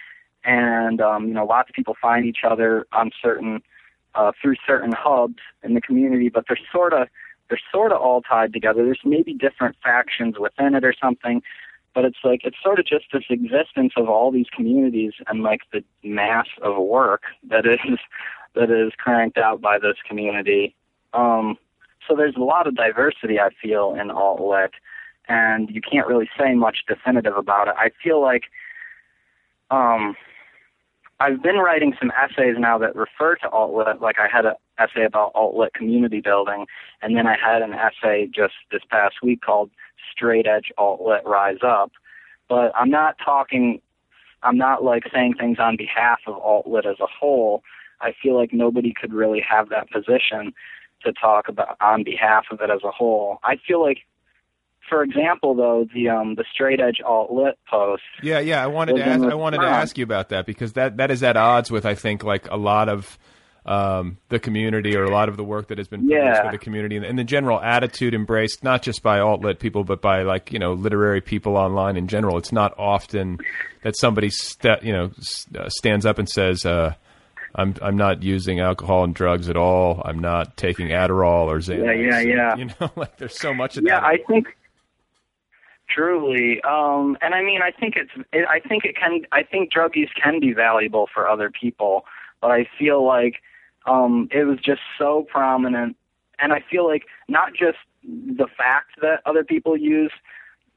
[0.43, 3.61] and um, you know lots of people find each other on certain
[4.15, 7.07] uh, through certain hubs in the community, but they're sort of
[7.49, 8.83] they're sort of all tied together.
[8.83, 11.41] There's maybe different factions within it or something,
[11.93, 15.61] but it's like it's sort of just this existence of all these communities and like
[15.73, 17.99] the mass of work that is
[18.55, 20.75] that is cranked out by this community.
[21.13, 21.57] Um,
[22.07, 24.71] so there's a lot of diversity I feel in alt lit,
[25.27, 27.75] and you can't really say much definitive about it.
[27.77, 28.45] I feel like
[29.71, 30.15] um,
[31.19, 34.01] I've been writing some essays now that refer to alt-lit.
[34.01, 36.65] Like I had an essay about alt-lit community building,
[37.01, 39.69] and then I had an essay just this past week called
[40.11, 41.91] Straight Edge Alt-lit Rise Up.
[42.47, 43.81] But I'm not talking,
[44.43, 47.63] I'm not like saying things on behalf of alt-lit as a whole.
[48.01, 50.53] I feel like nobody could really have that position
[51.03, 53.39] to talk about on behalf of it as a whole.
[53.43, 53.99] I feel like
[54.89, 58.01] for example, though, the um the straight edge alt lit post.
[58.23, 58.63] Yeah, yeah.
[58.63, 61.21] I wanted to ask, I wanted to ask you about that because that that is
[61.23, 63.17] at odds with I think like a lot of
[63.65, 66.41] um, the community or a lot of the work that has been produced Yeah.
[66.43, 69.83] for the community and, and the general attitude embraced not just by alt lit people
[69.83, 72.37] but by like you know literary people online in general.
[72.37, 73.37] It's not often
[73.83, 76.65] that somebody st- you know s- uh, stands up and says.
[76.65, 76.93] Uh,
[77.55, 80.03] I'm I'm not using alcohol and drugs at all.
[80.05, 81.83] I'm not taking Adderall or Xanax.
[81.83, 82.55] Yeah, yeah, yeah.
[82.55, 84.03] You know, like there's so much of Yeah, that.
[84.03, 84.55] Yeah, I think
[85.89, 86.61] truly.
[86.61, 88.11] Um, and I mean, I think it's.
[88.31, 89.21] It, I think it can.
[89.31, 92.05] I think drug use can be valuable for other people,
[92.41, 93.35] but I feel like
[93.85, 95.95] um, it was just so prominent,
[96.39, 100.11] and I feel like not just the fact that other people use,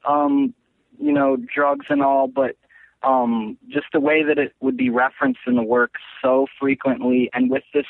[0.05, 0.55] um,
[1.01, 2.57] you know, drugs and all, but
[3.03, 7.51] um, just the way that it would be referenced in the work so frequently, and
[7.51, 7.87] with this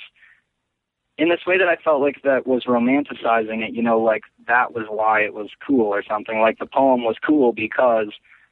[1.22, 4.74] in this way that I felt like that was romanticizing it, you know, like that
[4.74, 6.40] was why it was cool or something.
[6.40, 8.08] Like the poem was cool because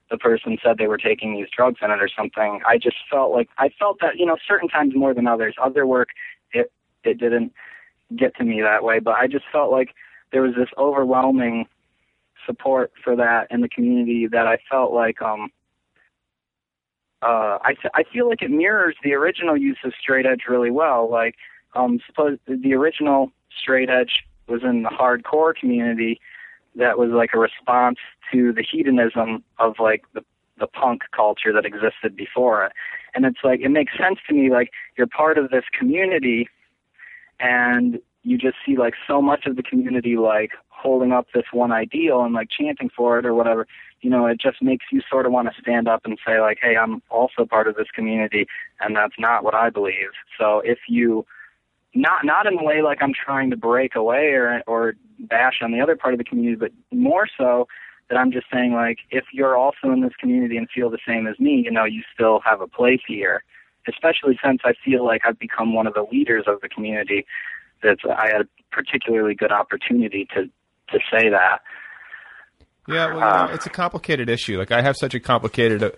[0.08, 2.60] the person said they were taking these drugs in it or something.
[2.64, 5.56] I just felt like I felt that, you know, certain times more than others.
[5.60, 6.10] Other work
[6.52, 6.70] it
[7.02, 7.52] it didn't
[8.14, 9.88] get to me that way, but I just felt like
[10.30, 11.66] there was this overwhelming
[12.46, 15.50] support for that in the community that I felt like um
[17.20, 21.10] uh I I feel like it mirrors the original use of straight edge really well.
[21.10, 21.34] Like
[21.74, 26.20] um suppose the original straight edge was in the hardcore community
[26.76, 27.98] that was like a response
[28.32, 30.24] to the hedonism of like the
[30.60, 32.72] the punk culture that existed before it.
[33.14, 36.48] And it's like it makes sense to me like you're part of this community
[37.40, 41.72] and you just see like so much of the community like holding up this one
[41.72, 43.66] ideal and like chanting for it or whatever
[44.02, 46.58] you know it just makes you sort of want to stand up and say like
[46.60, 48.46] hey i'm also part of this community
[48.80, 51.24] and that's not what i believe so if you
[51.94, 55.72] not not in a way like i'm trying to break away or or bash on
[55.72, 57.66] the other part of the community but more so
[58.08, 61.26] that i'm just saying like if you're also in this community and feel the same
[61.26, 63.42] as me you know you still have a place here
[63.88, 67.26] especially since i feel like i've become one of the leaders of the community
[67.82, 70.44] That i had a particularly good opportunity to
[70.92, 71.60] to say that
[72.88, 74.58] Yeah, well, you know, uh, it's a complicated issue.
[74.58, 75.90] Like I have such a complicated uh,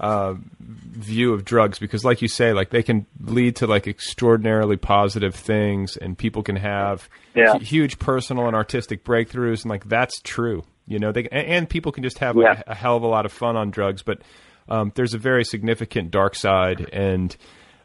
[0.00, 4.76] uh, view of drugs because, like you say, like they can lead to like extraordinarily
[4.76, 7.54] positive things, and people can have Yeah.
[7.54, 10.64] hu- huge personal and artistic breakthroughs, and like that's true.
[10.86, 12.50] You know, they and, and people can just have Yeah.
[12.50, 14.20] like a, a hell of a lot of fun on drugs, but
[14.68, 17.34] um, there's a very significant dark side, and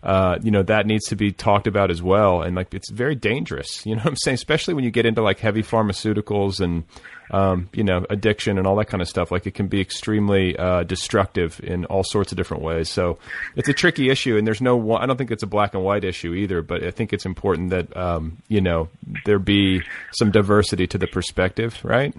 [0.04, 2.42] uh, you know that needs to be talked about as well.
[2.42, 3.86] And like it's very dangerous.
[3.86, 4.36] You know what I'm saying?
[4.36, 6.84] Especially when you get into like heavy pharmaceuticals and
[7.32, 9.32] um, you know addiction and all that kind of stuff.
[9.32, 12.90] Like it can be extremely uh, destructive in all sorts of different ways.
[12.90, 13.18] So
[13.56, 14.96] it's a tricky issue, and there's no.
[14.96, 16.62] I don't think it's a black and white issue either.
[16.62, 18.90] But I think it's important that um, you know
[19.26, 19.82] there be
[20.12, 22.14] some diversity to the perspective, right?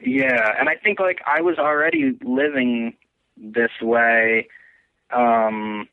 [0.00, 2.94] Yeah, and I think like I was already living
[3.36, 4.48] this way,
[5.10, 5.88] um,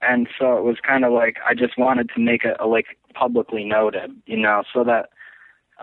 [0.00, 3.64] and so it was kind of like I just wanted to make it like publicly
[3.64, 5.10] noted, you know, so that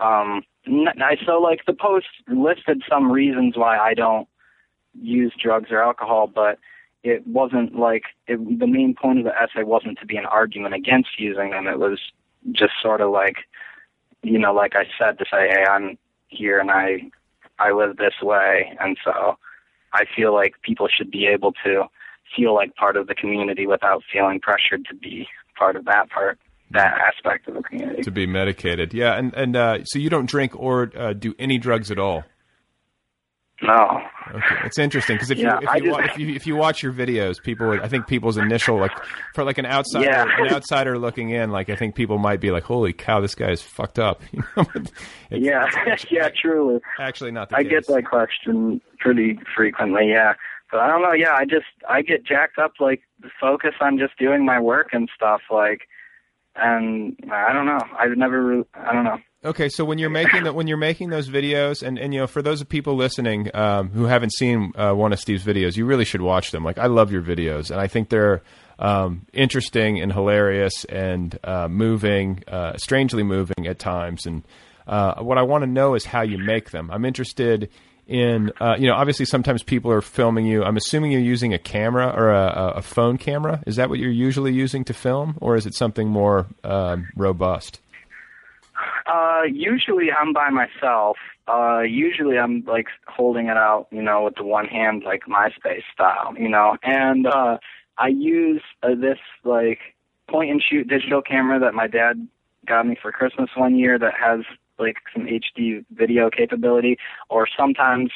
[0.00, 4.28] um, I so like the post listed some reasons why I don't
[5.00, 6.58] use drugs or alcohol, but
[7.02, 10.74] it wasn't like it, the main point of the essay wasn't to be an argument
[10.74, 11.66] against using them.
[11.66, 12.00] It was
[12.52, 13.36] just sort of like,
[14.22, 15.98] you know, like I said, to say, hey, I'm
[16.28, 17.10] here and I
[17.58, 19.38] I live this way, and so
[19.92, 21.84] I feel like people should be able to
[22.34, 25.26] feel like part of the community without feeling pressured to be
[25.58, 26.38] part of that part
[26.72, 28.02] that aspect of the community.
[28.02, 31.58] To be medicated, yeah, and and uh, so you don't drink or uh, do any
[31.58, 32.24] drugs at all.
[33.62, 34.02] No.
[34.34, 34.56] Okay.
[34.66, 36.92] It's interesting because if Yeah, you if you, just- if you if you watch your
[36.92, 38.90] videos, people would, I think people's initial like
[39.34, 40.26] for like an outsider Yeah.
[40.40, 43.50] an outsider looking in, like I think people might be like, "Holy cow, this guy
[43.52, 44.66] is fucked up." You know,
[45.30, 45.66] yeah,
[46.10, 46.80] yeah, truly.
[47.00, 47.70] actually not the I case.
[47.72, 50.34] get that question pretty frequently, yeah.
[50.70, 53.98] But I don't know, yeah, I just I get jacked up like the focus on
[53.98, 55.82] just doing my work and stuff like
[56.56, 57.80] and I don't know.
[57.98, 59.18] I've never re- I don't know.
[59.44, 62.26] Okay, so when you're making the, when you're making those videos, and, and you know,
[62.26, 65.84] for those of people listening um, who haven't seen uh, one of Steve's videos, you
[65.84, 66.64] really should watch them.
[66.64, 68.42] Like, I love your videos, and I think they're
[68.78, 74.26] um, interesting and hilarious and uh, moving, uh, strangely moving at times.
[74.26, 74.42] And
[74.86, 76.90] uh, what I want to know is how you make them.
[76.90, 77.70] I'm interested
[78.06, 80.62] in, uh, you know, obviously sometimes people are filming you.
[80.62, 83.62] I'm assuming you're using a camera or a, a- phone camera.
[83.66, 87.80] Is that what you're usually using to film, or is it something more um, robust?
[89.06, 91.16] Uh, usually I'm by myself.
[91.48, 95.82] Uh, usually I'm like holding it out, you know, with the one hand, like MySpace
[95.92, 96.76] style, you know.
[96.82, 97.58] And uh,
[97.98, 99.78] I use uh, this like
[100.28, 102.26] point and shoot digital camera that my dad
[102.66, 104.40] got me for Christmas one year that has
[104.78, 106.98] like some HD video capability.
[107.28, 108.10] Or sometimes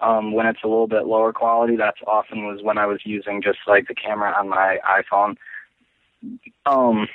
[0.00, 3.42] um, when it's a little bit lower quality, that's often was when I was using
[3.42, 5.36] just like the camera on my iPhone.
[6.66, 7.08] Um,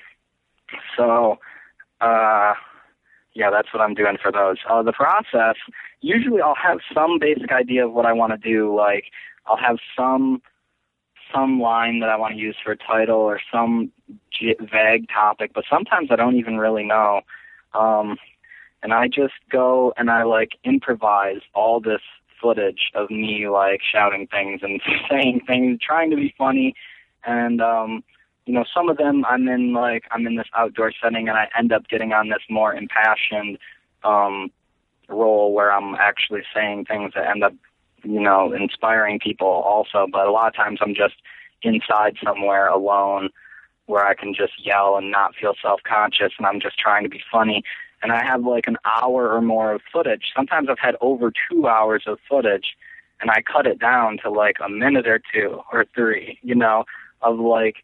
[0.97, 1.39] so.
[2.01, 2.53] Uh,
[3.35, 4.57] yeah, that's what I'm doing for those.
[4.67, 5.55] Uh, the process,
[6.01, 8.75] usually I'll have some basic idea of what I want to do.
[8.75, 9.05] Like,
[9.45, 10.41] I'll have some
[11.33, 13.91] some line that I want to use for a title or some
[14.39, 17.21] vague topic, but sometimes I don't even really know.
[17.73, 18.17] Um,
[18.85, 22.01] and I just go and I like improvise all this
[22.39, 24.79] footage of me like shouting things and
[25.09, 26.75] saying things, trying to be funny,
[27.25, 28.03] and um,
[28.45, 31.47] you know, some of them I'm in like I'm in this outdoor setting and I
[31.57, 33.57] end up getting on this more impassioned
[34.03, 34.51] um
[35.09, 37.53] role where I'm actually saying things that end up,
[38.03, 40.05] you know, inspiring people also.
[40.11, 41.15] But a lot of times I'm just
[41.63, 43.29] inside somewhere alone
[43.87, 47.09] where I can just yell and not feel self conscious and I'm just trying to
[47.09, 47.63] be funny.
[48.01, 50.31] And I have like an hour or more of footage.
[50.35, 52.75] Sometimes I've had over two hours of footage
[53.21, 56.85] and I cut it down to like a minute or two or three, you know,
[57.21, 57.77] of like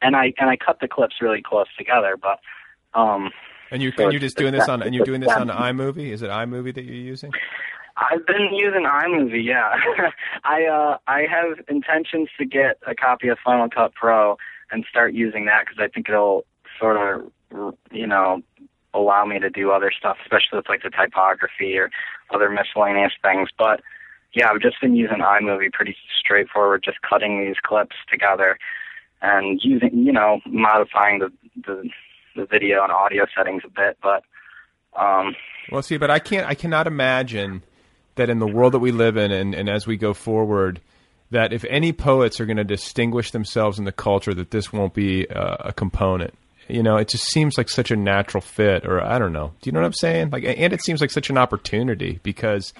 [0.00, 2.40] and I and I cut the clips really close together, but
[2.98, 3.30] um
[3.70, 6.10] And you So and you're just doing this on and you're doing this on iMovie.
[6.10, 7.32] Is it iMovie that you're using?
[7.96, 9.74] I've been using iMovie, yeah.
[10.44, 14.36] I uh I have intentions to get a copy of Final Cut Pro
[14.70, 16.44] and start using that because I think it'll
[16.78, 18.42] sort of you know
[18.94, 21.90] allow me to do other stuff, especially with like the typography or
[22.32, 23.48] other miscellaneous things.
[23.58, 23.80] But
[24.34, 28.58] yeah, I've just been using iMovie pretty straightforward, just cutting these clips together
[29.20, 31.32] and using you know modifying the
[31.66, 31.88] the,
[32.36, 34.22] the video and audio settings a bit, but
[35.00, 35.34] um
[35.70, 36.46] Well, see, but I can't.
[36.46, 37.62] I cannot imagine
[38.16, 40.80] that in the world that we live in, and, and as we go forward,
[41.30, 44.92] that if any poets are going to distinguish themselves in the culture, that this won't
[44.92, 46.34] be uh, a component.
[46.68, 49.52] You know, it just seems like such a natural fit, or I don't know.
[49.60, 50.30] Do you know what I'm saying?
[50.30, 52.72] Like, and it seems like such an opportunity because.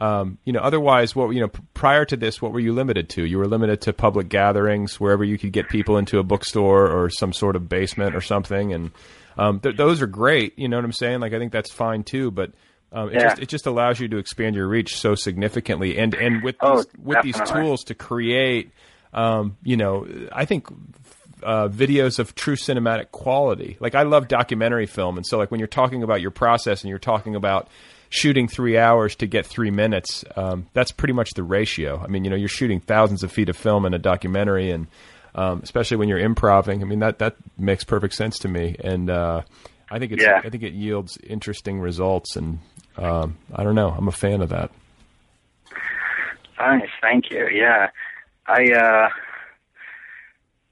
[0.00, 3.24] Um, you know, otherwise, what you know, prior to this, what were you limited to?
[3.24, 7.10] You were limited to public gatherings, wherever you could get people into a bookstore or
[7.10, 8.92] some sort of basement or something, and
[9.36, 10.56] um, th- those are great.
[10.56, 11.18] You know what I'm saying?
[11.18, 12.52] Like, I think that's fine too, but
[12.92, 13.22] um, it Yeah.
[13.30, 16.76] just it just allows you to expand your reach so significantly, and and with Oh,
[16.76, 18.70] these, with these tools to create,
[19.12, 20.68] um, you know, I think
[21.42, 23.76] uh, videos of true cinematic quality.
[23.80, 26.90] Like I love documentary film, and so like when you're talking about your process and
[26.90, 27.68] you're talking about
[28.10, 32.00] shooting three hours to get three minutes, um, that's pretty much the ratio.
[32.02, 34.86] I mean, you know, you're shooting thousands of feet of film in a documentary, and
[35.34, 36.82] um, especially when you're improvising.
[36.82, 39.42] I mean, that that makes perfect sense to me, and uh,
[39.90, 40.40] I think it's Yeah.
[40.44, 42.58] I think it yields interesting results, and
[42.96, 44.70] um, I don't know, I'm a fan of that.
[46.58, 47.46] Nice, thank you.
[47.52, 47.90] Yeah,
[48.46, 49.08] I uh,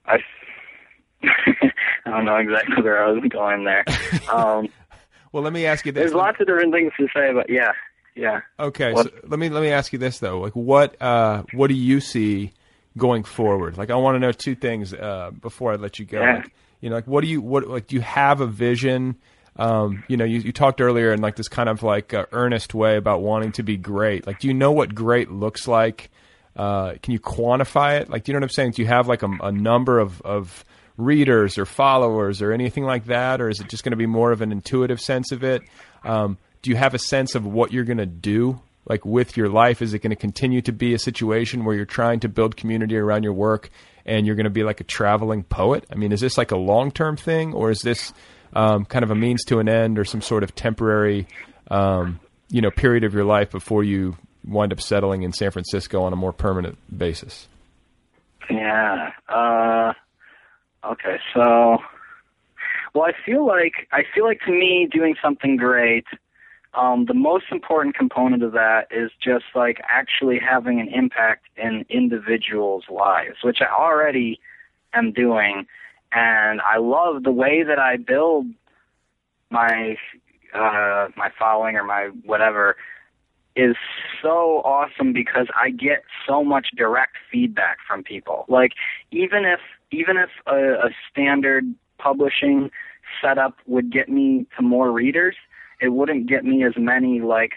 [0.06, 0.18] I
[2.06, 3.84] I don't know exactly where I was going there.
[4.32, 4.68] Um,
[5.32, 6.00] Well, let me ask you this.
[6.02, 7.72] there's lots of different things to say, but yeah,
[8.14, 8.40] yeah.
[8.58, 10.40] Okay, What- so let me let me ask you this though.
[10.40, 12.52] Like, what uh, what do you see
[12.96, 13.76] going forward?
[13.76, 16.20] Like, I want to know two things uh, before I let you go.
[16.20, 16.36] Yeah.
[16.36, 17.86] Like, you know, like, what do you what like?
[17.88, 19.16] Do you have a vision?
[19.58, 22.74] Um, you know, you, you talked earlier in like this kind of like uh, earnest
[22.74, 24.26] way about wanting to be great.
[24.26, 26.10] Like, do you know what great looks like?
[26.56, 28.08] Uh, can you quantify it?
[28.08, 28.70] Like, do you know what I'm saying?
[28.72, 30.64] Do you have like a, a number of of
[30.96, 34.32] readers or followers or anything like that, or is it just going to be more
[34.32, 35.62] of an intuitive sense of it?
[36.04, 39.48] Um, do you have a sense of what you're going to do like with your
[39.48, 42.56] life is it going to continue to be a situation where you're trying to build
[42.56, 43.70] community around your work
[44.04, 46.56] and you're going to be like a traveling poet i mean is this like a
[46.56, 48.12] long-term thing or is this
[48.52, 51.26] um, kind of a means to an end or some sort of temporary
[51.70, 54.16] um, you know period of your life before you
[54.46, 57.48] wind up settling in san francisco on a more permanent basis
[58.50, 59.12] Yeah.
[59.28, 59.92] Uh,
[60.84, 61.18] okay.
[61.34, 61.78] So,
[62.94, 66.06] well, I feel like I feel like to me doing something great.
[66.74, 71.86] Um, the most important component of that is just like actually having an impact in
[71.88, 74.38] individuals' lives, which I already
[74.92, 75.66] am doing,
[76.12, 78.46] and I love the way that I build
[79.50, 79.96] my
[80.54, 82.76] uh, my following or my whatever
[83.56, 83.76] is
[84.22, 88.44] so awesome because I get so much direct feedback from people.
[88.48, 88.72] Like
[89.10, 89.60] even if
[89.90, 92.70] even if a, a standard publishing
[93.22, 95.36] setup would get me to more readers,
[95.80, 97.52] it wouldn't get me as many like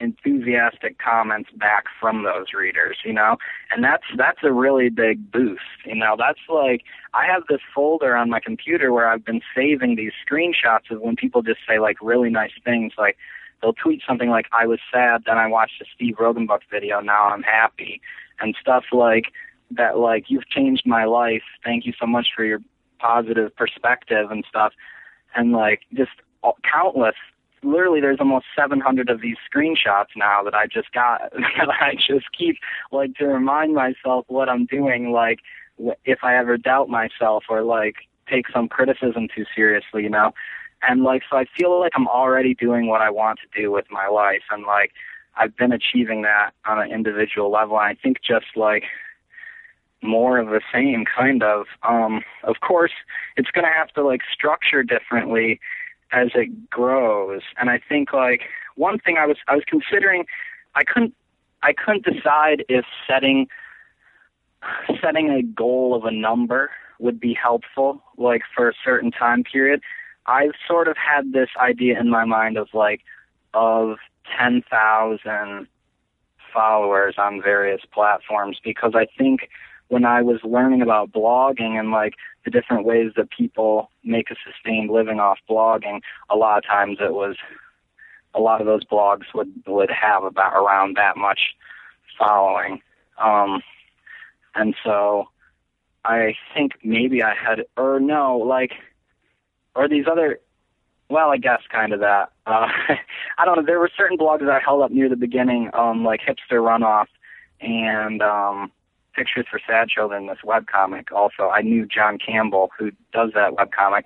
[0.00, 3.36] enthusiastic comments back from those readers, you know?
[3.70, 5.62] And that's that's a really big boost.
[5.84, 9.96] You know, that's like I have this folder on my computer where I've been saving
[9.96, 13.16] these screenshots of when people just say like really nice things like
[13.64, 17.28] they'll tweet something like I was sad, then I watched a Steve Roggenbuck video, now
[17.28, 18.02] I'm happy
[18.38, 19.32] and stuff like
[19.70, 21.42] that like you've changed my life.
[21.64, 22.60] Thank you so much for your
[22.98, 24.74] positive perspective and stuff.
[25.34, 26.12] And like just
[26.42, 27.16] all- countless
[27.62, 32.26] literally there's almost 700 of these screenshots now that I just got that I just
[32.36, 32.58] keep
[32.92, 35.38] like to remind myself what I'm doing like
[36.04, 37.94] if I ever doubt myself or like
[38.28, 40.32] take some criticism too seriously, you know.
[40.88, 43.86] And like so I feel like I'm already doing what I want to do with
[43.90, 44.42] my life.
[44.50, 44.92] And like
[45.36, 47.78] I've been achieving that on an individual level.
[47.78, 48.84] And I think just like
[50.02, 51.66] more of the same kind of.
[51.82, 52.92] Um of course
[53.36, 55.60] it's going to have to like structure differently
[56.12, 57.42] as it grows.
[57.58, 58.42] And i think like
[58.76, 60.24] one thing i was i was considering
[60.74, 61.14] i couldn't
[61.62, 63.46] i couldn't decide if setting
[65.00, 69.80] setting a goal of a number would be helpful like for a certain time period
[70.26, 73.00] i've sort of had this idea in my mind of like
[73.52, 73.98] of
[74.38, 75.66] 10,000
[76.52, 79.48] followers on various platforms because i think
[79.88, 82.14] when I was learning about blogging and like
[82.44, 86.98] the different ways that people make a sustained living off blogging, a lot of times
[87.00, 87.36] it was
[88.34, 91.54] a lot of those blogs would would have about around that much
[92.18, 92.80] following.
[93.18, 93.62] Um
[94.54, 95.28] and so
[96.04, 98.72] I think maybe I had or no, like
[99.74, 100.40] or these other
[101.10, 102.32] well, I guess kind of that.
[102.46, 102.68] Uh
[103.38, 106.04] I don't know, there were certain blogs that I held up near the beginning, um,
[106.04, 107.06] like Hipster Runoff
[107.60, 108.72] and um
[109.14, 111.12] Pictures for Sad Children, this webcomic.
[111.12, 114.02] Also, I knew John Campbell, who does that webcomic.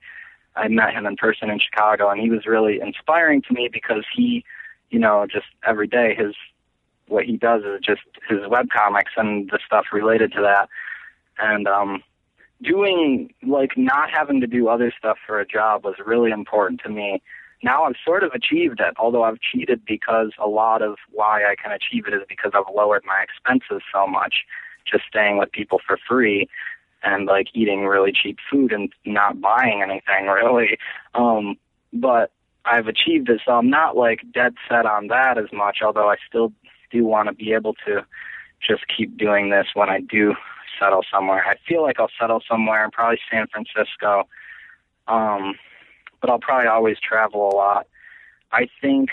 [0.55, 4.05] I met him in person in Chicago, and he was really inspiring to me because
[4.15, 4.45] he,
[4.91, 6.35] you know, just every day his
[7.07, 10.69] what he does is just his webcomics and the stuff related to that,
[11.39, 12.03] and um,
[12.63, 16.89] doing like not having to do other stuff for a job was really important to
[16.89, 17.23] me.
[17.63, 21.55] Now I've sort of achieved it, although I've cheated because a lot of why I
[21.57, 24.45] can achieve it is because I've lowered my expenses so much
[24.91, 26.49] just staying with people for free
[27.03, 30.79] and like eating really cheap food and not buying anything really.
[31.15, 31.57] Um,
[31.93, 32.31] but
[32.65, 36.17] I've achieved it, so I'm not like dead set on that as much, although I
[36.29, 36.53] still
[36.91, 38.05] do want to be able to
[38.67, 40.35] just keep doing this when I do
[40.79, 41.45] settle somewhere.
[41.47, 44.29] I feel like I'll settle somewhere, probably San Francisco.
[45.07, 45.55] Um,
[46.21, 47.87] but I'll probably always travel a lot.
[48.53, 49.11] I think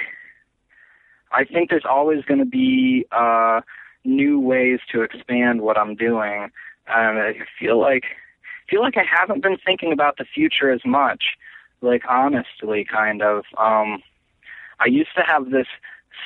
[1.31, 3.61] I think there's always going to be uh
[4.03, 6.49] new ways to expand what I'm doing.
[6.87, 8.03] And I feel like
[8.69, 11.23] feel like I haven't been thinking about the future as much.
[11.81, 13.45] Like honestly, kind of.
[13.57, 14.01] Um,
[14.79, 15.67] I used to have this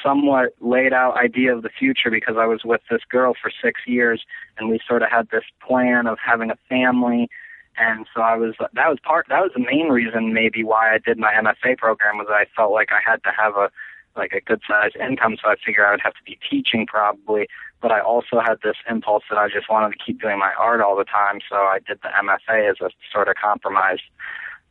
[0.04, 3.82] somewhat laid out idea of the future because I was with this girl for six
[3.86, 4.24] years,
[4.58, 7.30] and we sort of had this plan of having a family.
[7.78, 10.98] And so I was that was part that was the main reason maybe why I
[10.98, 13.70] did my MFA program was I felt like I had to have a
[14.16, 17.48] like a good sized income, so I figured I would have to be teaching probably.
[17.82, 20.82] But I also had this impulse that I just wanted to keep doing my art
[20.82, 24.00] all the time, so I did the MFA as a sort of compromise.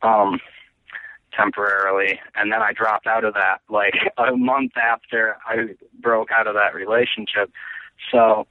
[0.01, 0.39] Um,
[1.35, 6.47] temporarily, and then I dropped out of that like a month after I broke out
[6.47, 7.51] of that relationship.
[8.11, 8.47] So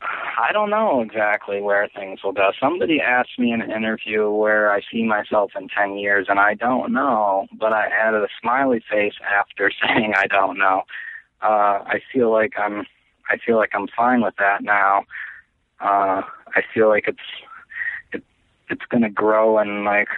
[0.00, 2.52] I don't know exactly where things will go.
[2.60, 6.54] Somebody asked me in an interview where I see myself in 10 years, and I
[6.54, 10.82] don't know, but I added a smiley face after saying I don't know.
[11.42, 12.84] Uh, I feel like I'm,
[13.28, 15.04] I feel like I'm fine with that now.
[15.80, 16.22] Uh,
[16.54, 17.18] I feel like it's,
[18.12, 18.22] it,
[18.70, 20.08] it's going to grow and like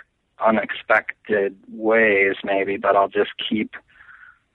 [0.44, 3.74] unexpected ways, maybe, but I'll just keep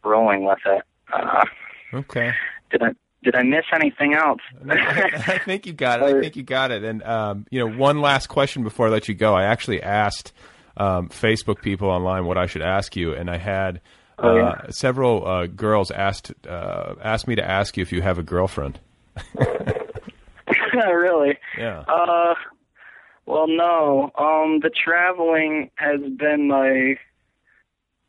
[0.03, 0.83] rolling with it.
[1.13, 1.45] Uh,
[1.93, 2.33] okay.
[2.71, 2.89] Did I
[3.23, 4.41] did I miss anything else?
[4.69, 6.15] I think you got it.
[6.15, 6.83] I think you got it.
[6.83, 9.33] And um, you know, one last question before I let you go.
[9.33, 10.31] I actually asked
[10.77, 13.81] um, Facebook people online what I should ask you, and I had
[14.19, 14.61] uh, oh, yeah.
[14.69, 18.79] several uh, girls asked uh, asked me to ask you if you have a girlfriend.
[20.73, 21.37] really?
[21.57, 21.83] Yeah.
[23.25, 24.11] Well, no.
[24.17, 26.99] Um, the traveling has been like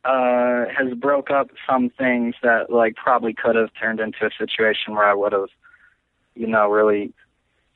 [0.05, 4.93] uh, has broke up some things that like probably could have turned into a situation
[4.95, 5.49] where I would have,
[6.35, 7.13] you know, really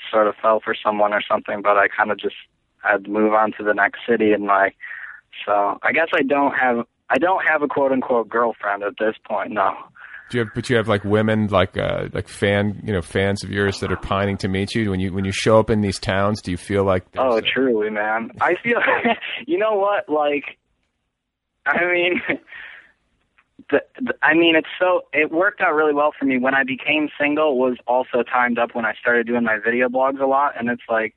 [0.09, 1.61] sort of fell for someone or something.
[1.61, 2.35] But I kind of just
[2.83, 4.75] had to move on to the next city and like,
[5.45, 9.15] so I guess I don't have I don't have a quote unquote girlfriend at this
[9.27, 9.51] point.
[9.51, 9.75] No.
[10.31, 13.43] Do you have, but you have like women, like uh, like fan, you know, fans
[13.43, 14.89] of yours that are pining to meet you.
[14.89, 17.03] When you when you show up in these towns, do you feel like?
[17.17, 17.41] Oh, a...
[17.41, 18.31] truly, man.
[18.39, 18.79] I feel.
[19.45, 20.07] you know what?
[20.07, 20.57] Like,
[21.65, 22.21] I mean,
[23.71, 26.37] the, the, I mean, it's so it worked out really well for me.
[26.37, 30.21] When I became single, was also timed up when I started doing my video blogs
[30.21, 31.13] a lot, and it's like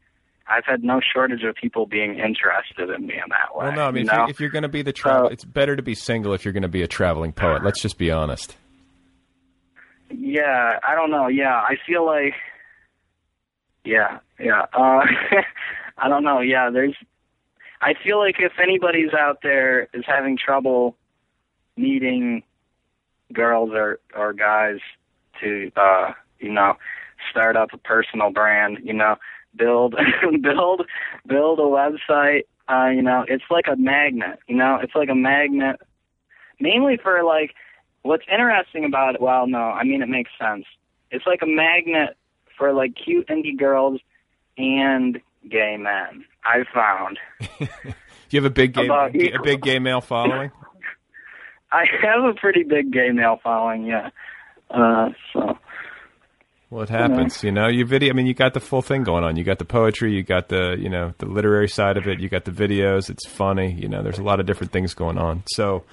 [0.48, 3.66] I've had no shortage of people being interested in me in that way.
[3.66, 5.44] Well, no, I mean, you if, you, you're going to be the travel, so, it's
[5.44, 7.62] better to be single if you're going to be a traveling poet.
[7.62, 8.56] Let's just be honest.
[10.18, 11.28] Yeah, I don't know.
[11.28, 12.34] Yeah, I feel like.
[13.84, 14.62] Yeah, yeah.
[14.72, 15.02] Uh,
[15.98, 16.40] I don't know.
[16.40, 16.94] Yeah, there's
[17.80, 20.96] I feel like if anybody's out there is having trouble
[21.76, 22.42] meeting
[23.32, 24.78] girls or or guys
[25.40, 26.74] to uh you know
[27.30, 29.16] start up a personal brand you know
[29.56, 29.96] build
[30.42, 30.82] build
[31.26, 35.14] build a website uh you know it's like a magnet you know it's like a
[35.14, 35.80] magnet
[36.60, 37.54] mainly for like
[38.04, 40.64] what's interesting about it well no i mean it makes sense
[41.10, 42.16] it's like a magnet
[42.56, 44.00] for like cute indie girls
[44.56, 46.24] and gay men.
[46.44, 47.18] I found.
[47.58, 47.66] Do
[48.30, 50.50] you have a big gay a big gay male following?
[51.72, 54.10] I have a pretty big gay male following, yeah.
[54.70, 55.58] Uh, so.
[56.70, 57.68] Well, it happens, you know.
[57.68, 58.12] You video.
[58.12, 59.36] I mean, you got the full thing going on.
[59.36, 60.12] You got the poetry.
[60.12, 62.20] You got the, you know, the literary side of it.
[62.20, 63.10] You got the videos.
[63.10, 63.72] It's funny.
[63.72, 65.42] You know, there's a lot of different things going on.
[65.46, 65.84] So,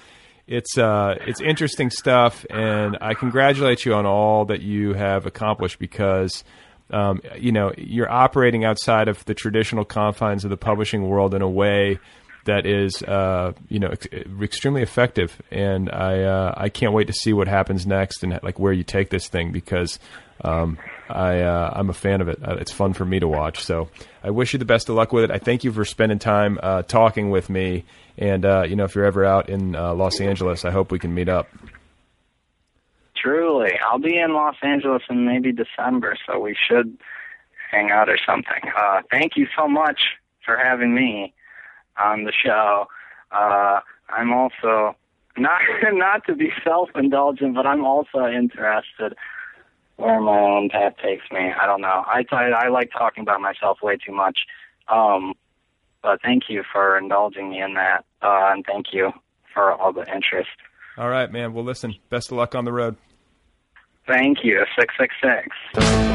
[0.52, 5.78] it's uh, it's interesting stuff, and I congratulate you on all that you have accomplished
[5.78, 6.44] because
[6.92, 11.40] um, you know, you're operating outside of the traditional confines of the publishing world in
[11.42, 11.98] a way
[12.44, 14.06] that is, uh, you know, ex-
[14.42, 15.40] extremely effective.
[15.50, 18.84] And I, uh, I can't wait to see what happens next and like where you
[18.84, 19.98] take this thing because
[20.42, 20.76] um,
[21.12, 22.38] I, uh, I'm a fan of it.
[22.42, 23.64] Uh, it's fun for me to watch.
[23.64, 23.88] So
[24.22, 25.30] I wish you the best of luck with it.
[25.30, 27.84] I thank you for spending time uh, talking with me.
[28.18, 31.14] And uh, you know, if you're ever out in Los Angeles, I hope we can
[31.14, 31.48] meet up.
[33.22, 36.98] Truly, I'll be in Los Angeles in maybe December, so we should
[37.70, 38.70] hang out or something.
[38.76, 40.00] Uh, thank you so much
[40.44, 41.32] for having me
[41.98, 42.86] on the show.
[43.30, 44.96] Uh, I'm also
[45.36, 45.60] not
[45.92, 49.14] not to be self-indulgent, but I'm also interested
[50.02, 51.52] where my own path takes me.
[51.60, 52.04] I don't know.
[52.06, 54.40] I I like talking about myself way too much.
[54.88, 55.34] Um,
[56.02, 59.12] but thank you for indulging me in that, uh, and thank you
[59.54, 60.50] for all the interest.
[60.98, 61.54] All right, man.
[61.54, 61.94] Well, listen.
[62.10, 62.96] Best of luck on the road.
[64.06, 64.64] Thank you.
[64.78, 66.12] 666.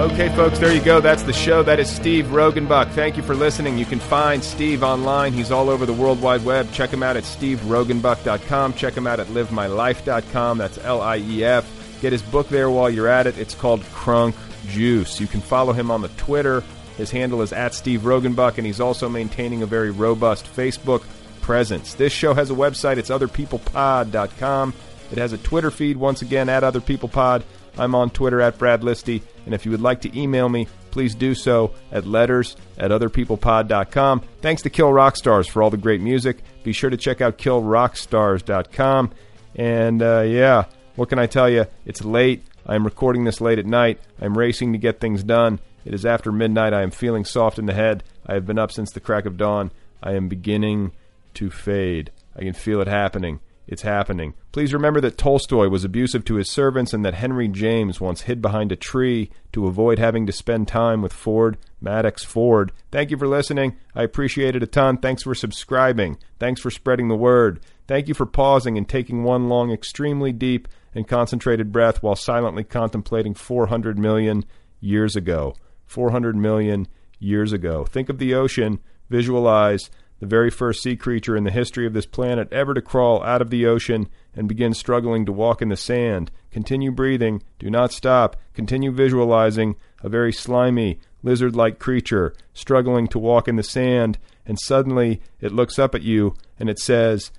[0.00, 1.00] Okay, folks, there you go.
[1.00, 1.62] That's the show.
[1.62, 2.90] That is Steve Roggenbuck.
[2.90, 3.78] Thank you for listening.
[3.78, 5.32] You can find Steve online.
[5.32, 6.72] He's all over the World Wide Web.
[6.72, 8.72] Check him out at steveroggenbuck.com.
[8.72, 10.58] Check him out at livemylife.com.
[10.58, 11.83] That's L I E F.
[12.00, 13.38] Get his book there while you're at it.
[13.38, 14.34] It's called Crunk
[14.68, 15.20] Juice.
[15.20, 16.62] You can follow him on the Twitter.
[16.96, 21.02] His handle is at Steve Roggenbuck, and he's also maintaining a very robust Facebook
[21.40, 21.94] presence.
[21.94, 22.98] This show has a website.
[22.98, 24.74] It's otherpeoplepod.com.
[25.10, 27.44] It has a Twitter feed, once again, at Other People Pod.
[27.76, 29.22] I'm on Twitter at Brad Listi.
[29.44, 34.22] And if you would like to email me, please do so at letters at otherpeoplepod.com.
[34.40, 36.38] Thanks to Kill Rockstars for all the great music.
[36.62, 39.10] Be sure to check out killrockstars.com.
[39.56, 40.64] And uh, yeah,
[40.96, 41.66] what can I tell you?
[41.84, 42.44] It's late.
[42.66, 44.00] I'm recording this late at night.
[44.20, 45.60] I'm racing to get things done.
[45.84, 46.72] It is after midnight.
[46.72, 48.02] I am feeling soft in the head.
[48.26, 49.70] I have been up since the crack of dawn.
[50.02, 50.92] I am beginning
[51.34, 52.10] to fade.
[52.36, 53.40] I can feel it happening.
[53.66, 54.34] It's happening.
[54.52, 58.42] Please remember that Tolstoy was abusive to his servants and that Henry James once hid
[58.42, 62.72] behind a tree to avoid having to spend time with Ford Madox Ford.
[62.90, 63.76] Thank you for listening.
[63.94, 64.98] I appreciate it a ton.
[64.98, 66.18] Thanks for subscribing.
[66.38, 67.60] Thanks for spreading the word.
[67.86, 72.64] Thank you for pausing and taking one long, extremely deep and concentrated breath while silently
[72.64, 74.44] contemplating 400 million
[74.80, 75.54] years ago.
[75.86, 76.88] 400 million
[77.18, 77.84] years ago.
[77.84, 78.78] Think of the ocean,
[79.10, 79.90] visualize
[80.20, 83.42] the very first sea creature in the history of this planet ever to crawl out
[83.42, 86.30] of the ocean and begin struggling to walk in the sand.
[86.50, 87.42] Continue breathing.
[87.58, 88.36] Do not stop.
[88.54, 94.58] Continue visualizing a very slimy, lizard like creature struggling to walk in the sand, and
[94.60, 97.32] suddenly it looks up at you and it says,